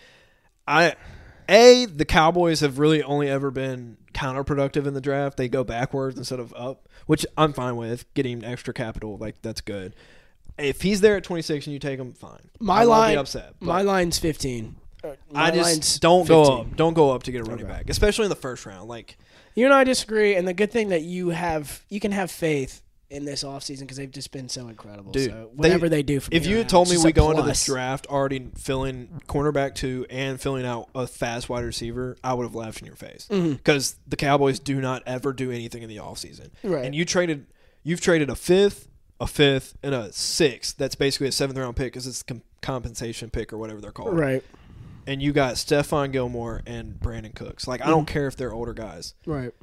[0.67, 0.95] I,
[1.49, 5.37] a the Cowboys have really only ever been counterproductive in the draft.
[5.37, 8.11] They go backwards instead of up, which I'm fine with.
[8.13, 9.95] Getting extra capital, like that's good.
[10.59, 12.49] If he's there at 26 and you take him, fine.
[12.59, 13.53] My I line upset.
[13.59, 13.65] But.
[13.65, 14.75] My line's 15.
[15.33, 16.75] I just don't go up.
[16.75, 17.73] Don't go up to get a running Okay.
[17.73, 18.87] back, especially in the first round.
[18.87, 19.17] Like
[19.55, 22.81] You and I disagree, and the good thing that you have, you can have faith
[23.09, 25.11] in this offseason because they've just been so incredible.
[25.11, 27.59] Dude, so whatever they, do from if you had told me we go into plus.
[27.59, 32.43] this draft already filling cornerback two and filling out a fast wide receiver, I would
[32.43, 33.53] have laughed in your face mm-hmm.
[33.53, 36.49] because the Cowboys do not ever do anything in the offseason.
[36.63, 36.83] Right.
[36.83, 37.45] And you traded,
[37.83, 38.89] you've traded a fifth,
[39.21, 40.75] a fifth, and a sixth.
[40.77, 44.17] That's basically a seventh round pick because it's com- compensation pick or whatever they're called.
[44.17, 44.43] right,
[45.07, 47.67] And you got Stephon Gilmore and Brandin Cooks.
[47.67, 47.91] Like I Mm-hmm.
[47.91, 49.13] don't care if they're older guys.
[49.25, 49.53] right.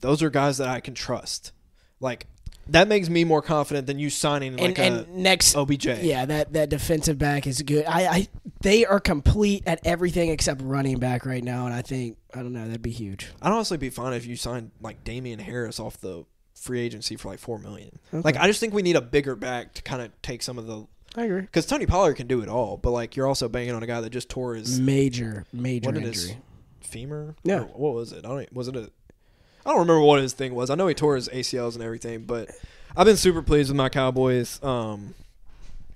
[0.00, 1.52] those are guys that I can trust.
[2.00, 2.26] Like
[2.68, 5.86] that makes me more confident than you signing like and, a and next, OBJ.
[6.02, 7.84] yeah, that that defensive back is good.
[7.86, 8.28] I, I,
[8.60, 12.52] they are complete at everything except running back right now, and I think I don't
[12.52, 13.28] know that'd be huge.
[13.42, 16.24] I'd honestly be fine if you signed like Damien Harris off the
[16.54, 17.98] free agency for like four million.
[18.14, 18.22] Okay.
[18.22, 20.66] Like I just think we need a bigger back to kind of take some of
[20.68, 20.86] the
[21.16, 21.40] I agree.
[21.42, 24.00] because Tony Pollard can do it all, but like you're also banging on a guy
[24.00, 26.28] that just tore his Major, major what did injury.
[26.80, 27.34] his femur.
[27.44, 27.60] Yeah.
[27.60, 28.24] Or what was it?
[28.24, 28.52] I don't.
[28.52, 28.90] Was it a?
[29.64, 30.70] I don't remember what his thing was.
[30.70, 32.50] I know he tore his ACLs and everything, but
[32.96, 34.58] I've been super pleased with my Cowboys.
[34.62, 35.14] Um,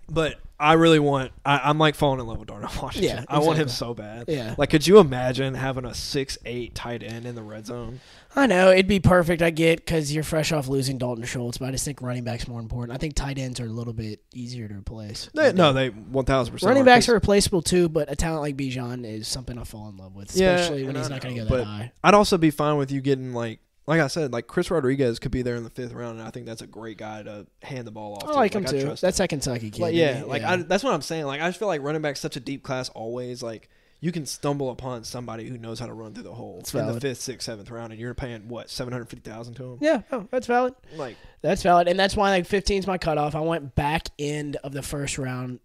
[0.08, 1.32] but I really want.
[1.44, 3.16] I, I'm like falling in love with Darnell Washington.
[3.18, 4.26] Yeah, I want him so bad.
[4.28, 4.54] Yeah.
[4.56, 8.00] Like, could you imagine having a six eight tight end in the red zone?
[8.36, 9.40] I know it'd be perfect.
[9.40, 12.46] I get because you're fresh off losing Dalton Schultz, but I just think running backs
[12.46, 12.94] more important.
[12.94, 15.30] I think tight ends are a little bit easier to replace.
[15.34, 16.68] They, no, they one thousand percent.
[16.68, 19.96] running backs are replaceable too, but a talent like Bijan is something I fall in
[19.96, 21.92] love with, Yeah, especially when he's I not going to go that but- high.
[22.04, 23.60] I'd also be fine with you getting like.
[23.88, 26.32] Like I said, like Chris Rodriguez could be there in the fifth round, and I
[26.32, 28.24] think that's a great guy to hand the ball off.
[28.24, 28.32] I to.
[28.32, 28.96] like him too.
[29.00, 29.80] That's that Kentucky kid.
[29.80, 31.26] Like, isn't yeah, like I, that's what I'm saying.
[31.26, 33.44] Like I just feel like running back such a deep class always.
[33.44, 33.68] Like
[34.00, 36.86] you can stumble upon somebody who knows how to run through the hole That's in
[36.86, 39.78] the fifth, sixth, seventh round, and you're paying what seven hundred fifty thousand to him.
[39.80, 40.74] yeah, oh, that's valid.
[40.94, 43.34] Like That's valid, and that's why like 15 is my cutoff.
[43.34, 45.60] I went back end of the first round,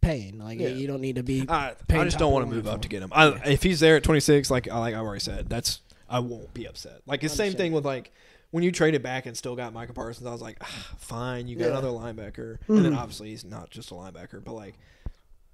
[0.00, 0.38] paying.
[0.38, 0.68] Like Yeah.
[0.68, 1.44] you don't need to be.
[1.48, 3.10] I, I just don't want to move up to get him.
[3.12, 3.48] I, Yeah.
[3.48, 6.52] If he's there at twenty six, like I like I've already said, that's I won't
[6.52, 7.00] be upset.
[7.06, 8.10] Like the same thing with like
[8.50, 10.26] when you traded back and still got Micah Parsons.
[10.26, 11.70] I was like, ah, fine, you got Yeah.
[11.78, 12.98] another linebacker, and then Mhm.
[12.98, 14.74] obviously he's not just a linebacker, but like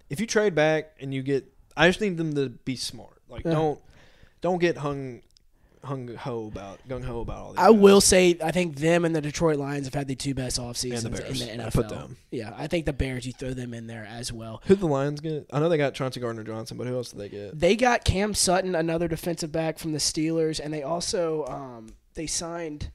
[0.09, 1.45] if you trade back and you get,
[1.77, 3.20] I just need them to be smart.
[3.29, 3.53] Like Yeah.
[3.53, 3.81] don't
[4.41, 5.22] don't get hung
[5.85, 7.59] hung ho about gung ho about all these.
[7.61, 7.81] I guys.
[7.81, 10.77] will say, I think them and the Detroit Lions have had the two best off
[10.77, 11.39] seasons the in Bears.
[11.41, 11.72] the I NFL.
[11.72, 12.16] put them.
[12.33, 13.24] Yeah, I think the Bears.
[13.24, 14.62] You throw them in there as well.
[14.66, 15.47] Who'd the Lions get?
[15.53, 17.59] I know they got Chauncey Gardner Johnson, but who else did they get?
[17.59, 22.27] They got Cam Sutton, another defensive back from the Steelers, and they also um, they
[22.27, 22.91] signed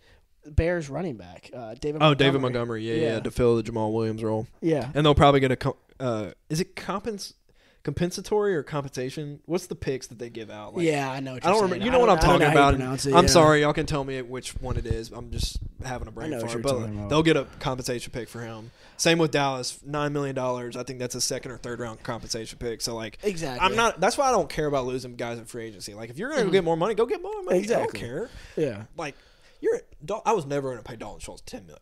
[0.46, 2.02] Bears running back uh, David.
[2.04, 2.82] Oh, David Montgomery.
[2.82, 3.20] Montgomery, yeah, yeah, Yeah.
[3.22, 5.74] to fill the Jamaal Williams role, Yeah, and they'll probably get a.
[5.98, 7.36] Uh, is it compens
[7.84, 9.40] compensatory or compensation?
[9.46, 10.76] What's the picks that they give out?
[10.76, 11.34] Like, yeah, I know.
[11.34, 11.64] What I don't saying.
[11.72, 11.86] remember.
[11.86, 13.06] You know what I'm talking know how you about.
[13.06, 15.12] it, I'm sorry, y'all can tell me which one it is.
[15.12, 16.62] I'm just having a brain fart.
[16.62, 18.72] But they'll get a compensation pick for him.
[18.98, 20.78] Same with Dallas, nine million dollars.
[20.78, 22.82] I think that's a second or third round compensation pick.
[22.82, 23.66] So like, Exactly.
[23.66, 24.00] I'm not.
[24.00, 25.94] That's why I don't care about losing guys in free agency.
[25.96, 26.54] Like, if you're gonna go Mhm.
[26.54, 27.60] get more money, go get more money.
[27.60, 27.82] Exactly.
[27.82, 28.30] I don't care.
[28.58, 29.16] Yeah, Like,
[29.60, 29.82] you're.
[30.26, 31.78] I was never gonna pay Dalton Schultz ten mil,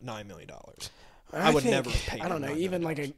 [0.46, 0.90] dollars.
[1.32, 2.56] I would think- never pay I don't know.
[2.56, 3.12] Even like a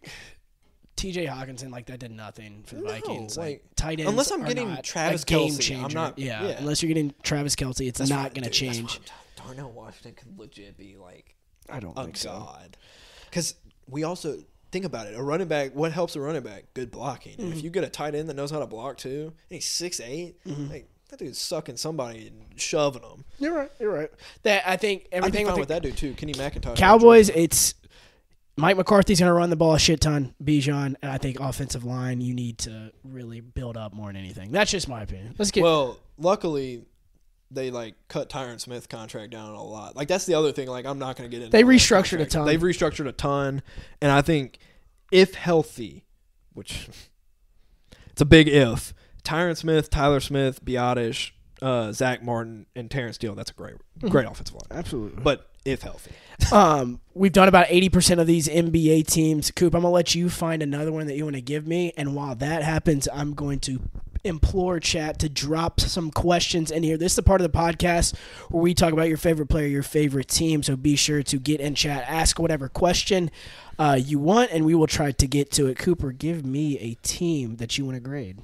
[0.97, 1.26] T.J.
[1.26, 3.36] Hockenson, like that did nothing for the No, Vikings.
[3.36, 6.59] like, Like tight ends, unless I'm getting Travis Kelce, game I'm not- yeah, yeah.
[6.59, 9.01] unless you're getting Travis Kelce, it's That's not going to dude, that's why change.
[9.36, 11.34] Darnell Washington could legit be like
[11.68, 12.30] I don't a think so.
[12.30, 12.76] god.
[13.28, 13.55] Because
[13.88, 14.38] we also
[14.70, 15.14] think about it.
[15.16, 15.74] A running back.
[15.74, 16.64] What helps a running back?
[16.74, 17.36] Good blocking.
[17.36, 17.53] Mm-hmm.
[17.53, 19.99] if you get a tight end that knows how to block too, and he's six
[20.01, 23.24] eight, like that dude's sucking somebody and shoving them.
[23.38, 23.70] You're right.
[23.80, 24.11] You're right.
[24.45, 26.14] That I think everything fine with with that dude too.
[26.14, 26.76] Kenny McIntosh.
[26.76, 27.28] Cowboys.
[27.30, 27.74] It's
[28.57, 30.35] Mike McCarthy's going to run the ball a shit ton.
[30.43, 32.21] Bijan, and I think offensive line.
[32.21, 34.53] You need to really build up more than anything.
[34.53, 35.35] That's just my opinion.
[35.39, 35.63] Let's get.
[35.63, 36.85] Well, luckily,
[37.51, 39.97] they like cut Tyron Smith contract down a lot.
[39.97, 40.69] Like that's the other thing.
[40.69, 41.57] Like I'm not going to get into.
[41.57, 42.47] They restructured a ton.
[42.47, 43.63] They've restructured a ton,
[44.01, 44.59] and I think
[45.11, 46.05] if healthy,
[46.53, 46.89] which
[48.11, 48.93] it's a big if,
[49.25, 51.31] Tyron Smith, Tyler Smith, Biadasz,
[51.63, 53.35] uh, Zack Martin, and Terence Steele.
[53.35, 54.79] That's a great, great offensive line.
[54.79, 55.23] Absolutely.
[55.23, 56.13] But if healthy,
[56.51, 59.51] Um, we've done about eighty percent of these NBA teams.
[59.51, 62.15] Coop, I'm gonna let you find another one that you want to give me, and
[62.15, 63.81] while that happens, I'm going to
[64.25, 66.97] implore chat to drop some questions in here.
[66.97, 68.15] This is the part of the podcast
[68.51, 70.63] where we talk about your favorite player, your favorite team.
[70.63, 73.31] So be sure to get in chat, ask whatever question
[73.79, 75.79] uh, you want, and we will try to get to it.
[75.79, 78.39] Cooper, give me a team that you want to grade.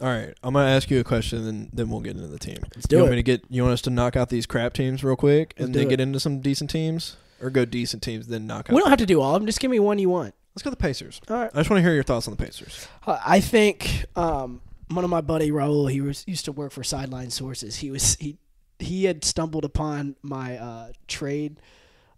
[0.00, 0.34] All right.
[0.42, 2.58] I'm going to ask you a question, and then we'll get into the team.
[2.74, 3.16] Let's do you want it.
[3.16, 3.44] me to get?
[3.48, 5.90] You want us to knock out these crap teams real quick, and do then it.
[5.90, 8.74] get into some decent teams, or go decent teams, then knock out.
[8.74, 9.46] We don't have to do all of them.
[9.46, 10.34] Just give me one you want.
[10.54, 11.20] Let's go the Pacers.
[11.28, 11.50] All right.
[11.52, 12.88] I just want to hear your thoughts on the Pacers.
[13.06, 16.82] Uh, I think um, one of my buddy Raul, he was used to work for
[16.82, 17.76] Sideline Sources.
[17.76, 18.38] He was he
[18.78, 21.60] he had stumbled upon my uh, trade.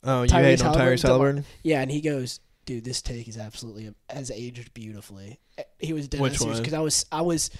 [0.05, 1.45] Oh, you Tyrese hating on Tyrese Halliburton?
[1.63, 6.07] Yeah, and he goes, "Dude, this take is absolutely has aged beautifully." Eh, He was
[6.07, 7.51] dead serious because I was I was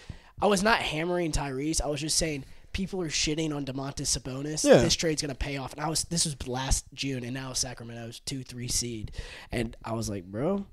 [0.41, 1.81] I was not hammering Tyrese.
[1.81, 2.45] I was just saying
[2.75, 4.65] people are shitting on Domantas Sabonis.
[4.65, 4.83] Yeah.
[4.83, 5.73] This trade's gonna pay off.
[5.73, 9.13] And I was this was last June, and now Sacramento's two three seed,
[9.51, 10.67] and I was like, bro.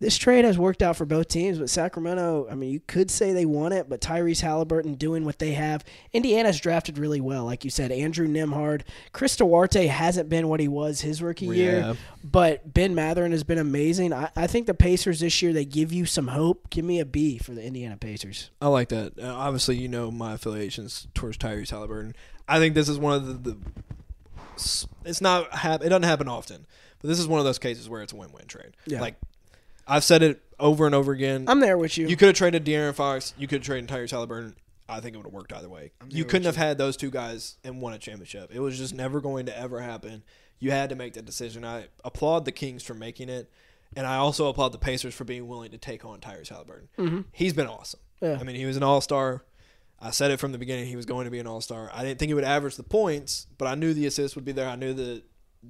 [0.00, 3.34] This trade has worked out for both teams, but Sacramento, I mean, you could say
[3.34, 5.84] they won it, but Tyrese Halliburton doing what they have.
[6.14, 7.44] Indiana's drafted really well.
[7.44, 8.80] Like you said, Andrew Nembhard.
[9.12, 11.52] Chris Duarte hasn't been what he was his rookie Yeah.
[11.52, 14.14] year, but Ben Mathurin has been amazing.
[14.14, 16.70] I, I think the Pacers this year, they give you some hope.
[16.70, 18.50] Give me a B for the Indiana Pacers.
[18.62, 19.18] I like that.
[19.18, 22.14] Uh, obviously, you know my affiliations towards Tyrese Halliburton.
[22.48, 23.50] I think this is one of the.
[23.50, 23.58] the
[25.04, 25.48] it's not.
[25.64, 26.66] It doesn't happen often,
[27.02, 28.72] but this is one of those cases where it's a win-win trade.
[28.86, 29.00] Yeah.
[29.02, 29.16] Like
[29.90, 31.46] I've said it over and over again.
[31.48, 32.06] I'm there with you.
[32.06, 33.34] You could have traded De'Aaron Fox.
[33.36, 34.56] You could have traded Tyrese Halliburton.
[34.88, 35.92] I think it would have worked either way.
[36.08, 38.50] You couldn't have had those two guys and won a championship.
[38.52, 40.22] It was just never going to ever happen.
[40.58, 41.64] You had to make that decision.
[41.64, 43.50] I applaud the Kings for making it,
[43.96, 46.88] and I also applaud the Pacers for being willing to take on Tyrese Halliburton.
[46.98, 47.20] Mm-hmm.
[47.32, 48.00] He's been awesome.
[48.20, 48.38] Yeah.
[48.38, 49.44] I mean, he was an All Star.
[50.00, 50.86] I said it from the beginning.
[50.86, 51.90] He was going to be an All Star.
[51.92, 54.52] I didn't think he would average the points, but I knew the assists would be
[54.52, 54.68] there.
[54.68, 55.22] I knew that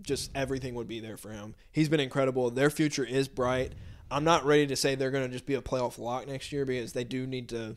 [0.03, 1.55] just everything would be there for him.
[1.73, 2.51] He's been incredible.
[2.51, 3.73] Their future is bright.
[4.11, 6.65] I'm not ready to say they're going to just be a playoff lock next year
[6.65, 7.77] because they do need to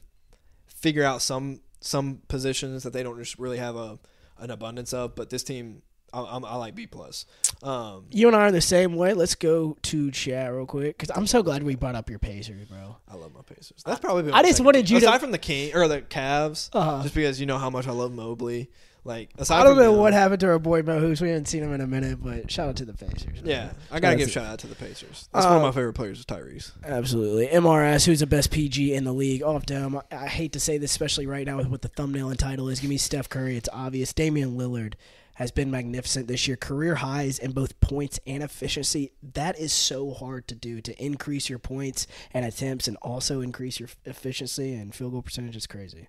[0.67, 3.99] figure out some some positions that they don't just really have a
[4.39, 5.15] an abundance of.
[5.15, 5.81] But this team,
[6.13, 7.25] I, I'm, I like B plus.
[7.61, 9.13] Um, you and I are the same way.
[9.13, 12.67] Let's go to chat real quick because I'm so glad we brought up your Pacers,
[12.67, 12.97] bro.
[13.07, 13.83] I love my Pacers.
[13.85, 14.23] That's probably.
[14.23, 17.03] Been I just wanted you to- aside from the King or the Cavs, Uh-huh.
[17.03, 18.69] just because you know how much I love Mobley.
[19.05, 21.19] Like I don't know what happened to our boy Mo Hoops.
[21.19, 23.41] We haven't seen him in a minute, but shout out to the Pacers.
[23.43, 25.27] Yeah, I gotta give out shout out to the Pacers.
[25.33, 26.71] That's one of Uh, my favorite players, is Tyrese.
[26.85, 27.47] Absolutely.
[27.47, 29.43] MRS, who's the best PG in the league.
[29.43, 29.63] Off.
[29.69, 32.69] I, I hate to say this, especially right now with what the thumbnail and title
[32.69, 32.79] is.
[32.79, 33.57] Give me Steph Curry.
[33.57, 34.13] It's obvious.
[34.13, 34.93] Damian Lillard
[35.35, 36.55] has been magnificent this year.
[36.55, 39.11] Career highs in both points and efficiency.
[39.33, 43.79] That is so hard to do to increase your points and attempts and also increase
[43.81, 46.07] your efficiency and field goal percentage is crazy.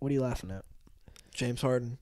[0.00, 0.64] What are you laughing at?
[1.38, 1.96] James Harden.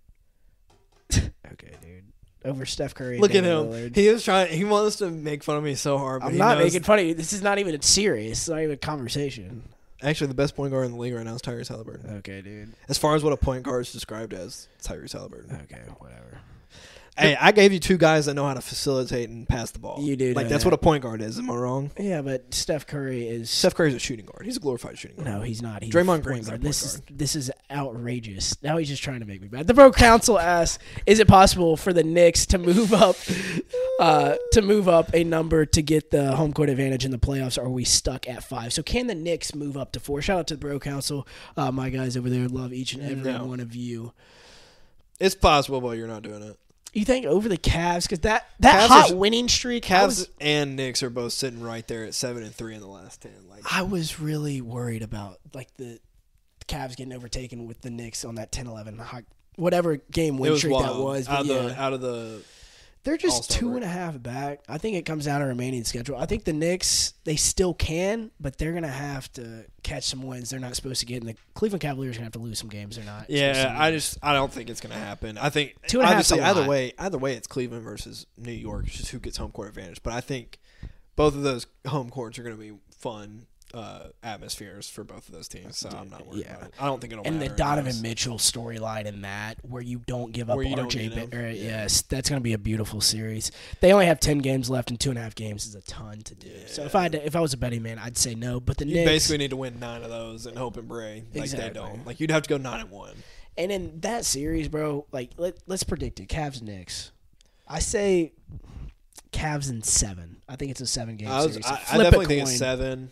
[1.53, 2.03] Okay, dude.
[2.45, 3.19] Over Steph Curry.
[3.19, 3.73] Look at Damian him.
[3.73, 3.97] Lillard.
[3.97, 4.53] He is trying.
[4.53, 6.21] He wants to make fun of me so hard.
[6.23, 7.15] But I'm he not knows- making fun of you.
[7.15, 8.39] This is not even a serious.
[8.41, 9.63] It's not even a conversation.
[10.03, 12.17] Actually, the best point guard in the league right now is Tyrese Halliburton.
[12.19, 12.73] Okay, dude.
[12.89, 15.61] As far as what a point guard is described as, Tyrese Halliburton.
[15.63, 16.39] Okay, whatever.
[17.19, 20.01] Hey, I gave you two guys that know how to facilitate and pass the ball.
[20.03, 20.69] You do Like that's that.
[20.71, 21.39] what a point guard is.
[21.39, 21.91] Am I wrong?
[21.99, 24.45] Yeah, but Steph Curry is Steph Curry's a shooting guard.
[24.45, 25.29] He's a glorified shooting guard.
[25.29, 25.83] no, he's not.
[25.83, 26.61] He's Draymond Green's guard.
[26.63, 28.63] This is this is outrageous.
[28.63, 29.67] Now he's just trying to make me bad.
[29.67, 33.17] The Bro Council asks, "Is it possible for the Knicks to move up,
[34.01, 37.57] uh, to move up a number to get the home court advantage in the playoffs?
[37.57, 38.73] Or are we stuck at five?
[38.75, 40.21] So can the Knicks move up to four?
[40.21, 42.47] Shout out to the Bro Council, uh, my guys over there.
[42.49, 43.47] Love each and every No.
[43.47, 44.13] one of you.
[45.19, 46.59] It's possible, but you're not doing it.
[46.97, 49.85] You think over the Cavs because that that Cavs hot are- winning streak?
[49.85, 52.87] Cavs was, and Knicks are both sitting right there at seven and three in the
[52.87, 53.33] last ten.
[53.51, 56.01] Like I was really worried about like the
[56.69, 59.25] Cavs getting overtaken with the Knicks on that 10-11 hot,
[59.57, 60.97] whatever game win streak wild.
[60.97, 61.29] that was.
[61.29, 62.43] out of yeah, the out of the
[63.07, 63.77] they're just two break.
[63.77, 64.61] and a half back.
[64.69, 66.17] I think it comes down to remaining schedule.
[66.17, 70.51] I think the Knicks they still can, but they're gonna have to catch some wins.
[70.51, 71.23] They're not supposed to get.
[71.23, 72.97] And the Cleveland Cavaliers are gonna have to lose some games.
[72.97, 73.31] They're not.
[73.31, 75.39] Yeah, I just I don't think it's gonna happen.
[75.39, 78.89] I think Two and a a either way either way it's Cleveland versus New York.
[78.89, 80.03] It's just who gets home court advantage.
[80.03, 80.59] But I think
[81.15, 83.47] both of those home courts are gonna be fun.
[83.75, 86.57] Uh, atmospheres for both of those teams, so I'm not worried yeah.
[86.57, 86.75] about it.
[86.81, 88.01] I don't think it'll and the Donovan.
[88.01, 90.97] Mitchell storyline in that, where you don't give up Where you don't RJ.
[90.99, 91.31] need him.
[91.31, 91.63] Ba- or- Yeah.
[91.83, 93.51] Yes, that's going to be a beautiful series.
[93.81, 96.21] They only have ten games left, and two and a half games is a ton
[96.23, 96.51] to do.
[96.69, 98.61] So if I had to, if I was a betting man, I'd say no.
[98.61, 101.25] But the You Knicks, basically need to win nine of those and hope and pray.
[101.35, 101.69] Like Exactly.
[101.69, 102.07] they don't.
[102.07, 103.15] Like you'd have to go nine and one.
[103.59, 106.29] and in that series, bro, like let, let's predict it.
[106.29, 107.11] Cavs Knicks.
[107.69, 108.33] I say
[109.33, 110.37] Cavs in seven.
[110.49, 111.67] I think it's a seven game I, was, series.
[111.67, 113.11] I, I definitely a think it's seven.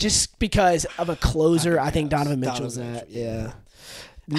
[0.00, 3.08] Just because of a closer, I I think, think Donovan Mitchell's Donovan that.
[3.08, 3.42] Mitchell, Yeah.
[3.44, 3.52] yeah.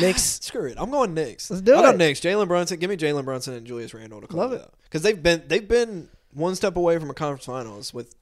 [0.01, 0.21] Knicks.
[0.41, 0.75] Screw it.
[0.77, 1.49] I'm going Knicks.
[1.49, 1.91] Let's do I'll it.
[1.91, 2.19] go Knicks.
[2.19, 2.79] Jalen Brunson.
[2.79, 4.69] Give me Jalen Brunson and Julius Randle to close Love it it.
[4.83, 8.15] because they've been they've been one step away from a conference finals with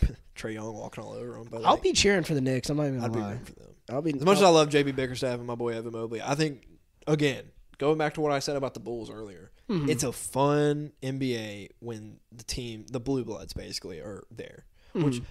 [0.36, 1.48] Trae Young walking all over them.
[1.50, 2.70] But I'll like, be cheering for the Knicks.
[2.70, 3.30] I'm not even I'd gonna be lie.
[3.32, 3.66] rooting for them.
[3.90, 6.22] I'll be As much as I'll- I love JB Bickerstaff and my boy Evan Mobley,
[6.22, 6.66] I think
[7.06, 7.44] again
[7.78, 9.88] going back to what I said about the Bulls earlier, Mhm.
[9.88, 14.64] it's a fun NBA when the team, the Blue Bloods, basically are there.
[14.92, 15.24] Which Mhm.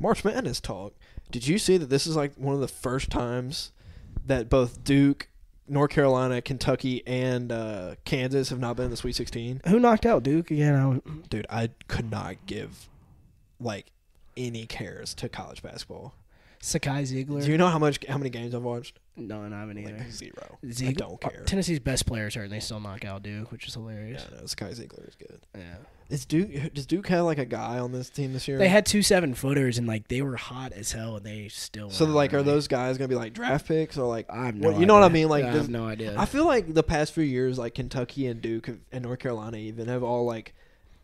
[0.00, 0.94] March Madness talk.
[1.30, 3.70] Did you see that this is like one of the first times
[4.26, 5.28] that both Duke,
[5.68, 9.60] North Carolina, Kentucky, and uh, Kansas have not been in the Sweet 16?
[9.68, 10.74] Who knocked out Duke again?
[10.74, 12.88] I, was, Dude, I could not give
[13.60, 13.86] like
[14.36, 16.14] any cares to college basketball.
[16.62, 17.44] Zakai Zeigler.
[17.44, 18.98] Do you know how much how many games I've watched?
[19.16, 19.98] no, not even either.
[19.98, 20.58] Like zero.
[20.62, 21.42] I don't care.
[21.44, 24.26] Tennessee's best players hurt, and they still knock out Duke, which is hilarious.
[24.30, 25.40] Yeah, no, Zakai Zeigler is good.
[25.54, 25.76] Yeah.
[26.10, 28.58] Is Duke does Duke have like a guy on this team this year?
[28.58, 31.88] They had two seven footers, and like they were hot as hell, and they still.
[31.90, 34.26] so like, are those guys gonna be like draft picks or like?
[34.28, 34.78] I have no.
[34.78, 35.28] You know what I mean?
[35.28, 36.14] Like, I does- have no idea.
[36.18, 39.88] I feel like the past few years, like Kentucky and Duke and North Carolina even
[39.88, 40.54] have all like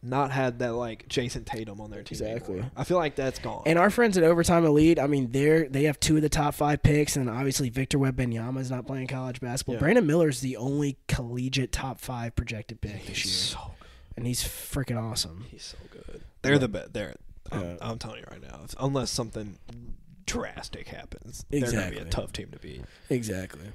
[0.03, 2.15] not had that like Jayson Tatum on their team.
[2.21, 2.55] Exactly.
[2.55, 2.71] anymore.
[2.77, 3.63] I feel like that's gone.
[3.67, 6.55] and our friends at Overtime Elite, I mean, they're they have two of the top
[6.55, 9.77] five picks, and obviously Victor Wembanyama is not playing college basketball.
[9.77, 9.81] Yeah.
[9.81, 13.59] Brandon Miller's the only collegiate top five projected pick this year, so
[14.17, 15.47] and he's freaking awesome.
[15.51, 16.23] he's so good.
[16.43, 16.93] They're the best.
[16.93, 17.15] They're.
[17.53, 17.77] I'm, Yeah.
[17.81, 19.59] I'm telling you right now, if- unless something
[20.25, 22.83] drastic happens, they're gonna be a tough team to beat.
[23.11, 23.67] Exactly.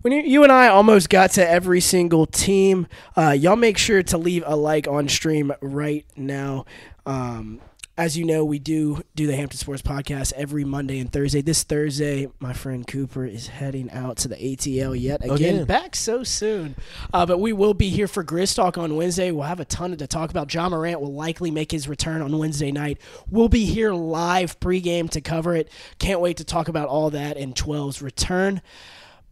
[0.00, 2.86] When you, you and I almost got to every single team,
[3.16, 6.64] uh, y'all make sure to leave a like on stream right now.
[7.04, 7.60] Um,
[7.98, 11.42] as you know, we do do the Hampton Sports Podcast every Monday and Thursday.
[11.42, 15.34] This Thursday, my friend Cooper is heading out to the ATL yet again.
[15.34, 15.64] Again.
[15.64, 16.76] Back so soon.
[17.12, 19.32] Uh, but we will be here for Grizz Talk on Wednesday.
[19.32, 20.54] We'll have a ton to talk about.
[20.54, 23.00] Ja Morant will likely make his return on Wednesday night.
[23.28, 25.68] We'll be here live pregame to cover it.
[25.98, 28.62] Can't wait to talk about all that and 12's return.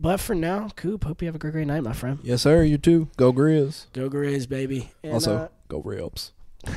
[0.01, 2.19] But for now, Coop, hope you have a great, great night, my friend.
[2.25, 2.65] Yes, sir.
[2.65, 3.09] You too.
[3.17, 3.87] Go Grizz.
[3.93, 4.91] Go Grizz, baby.
[5.05, 6.33] And, also, uh, go Rebs.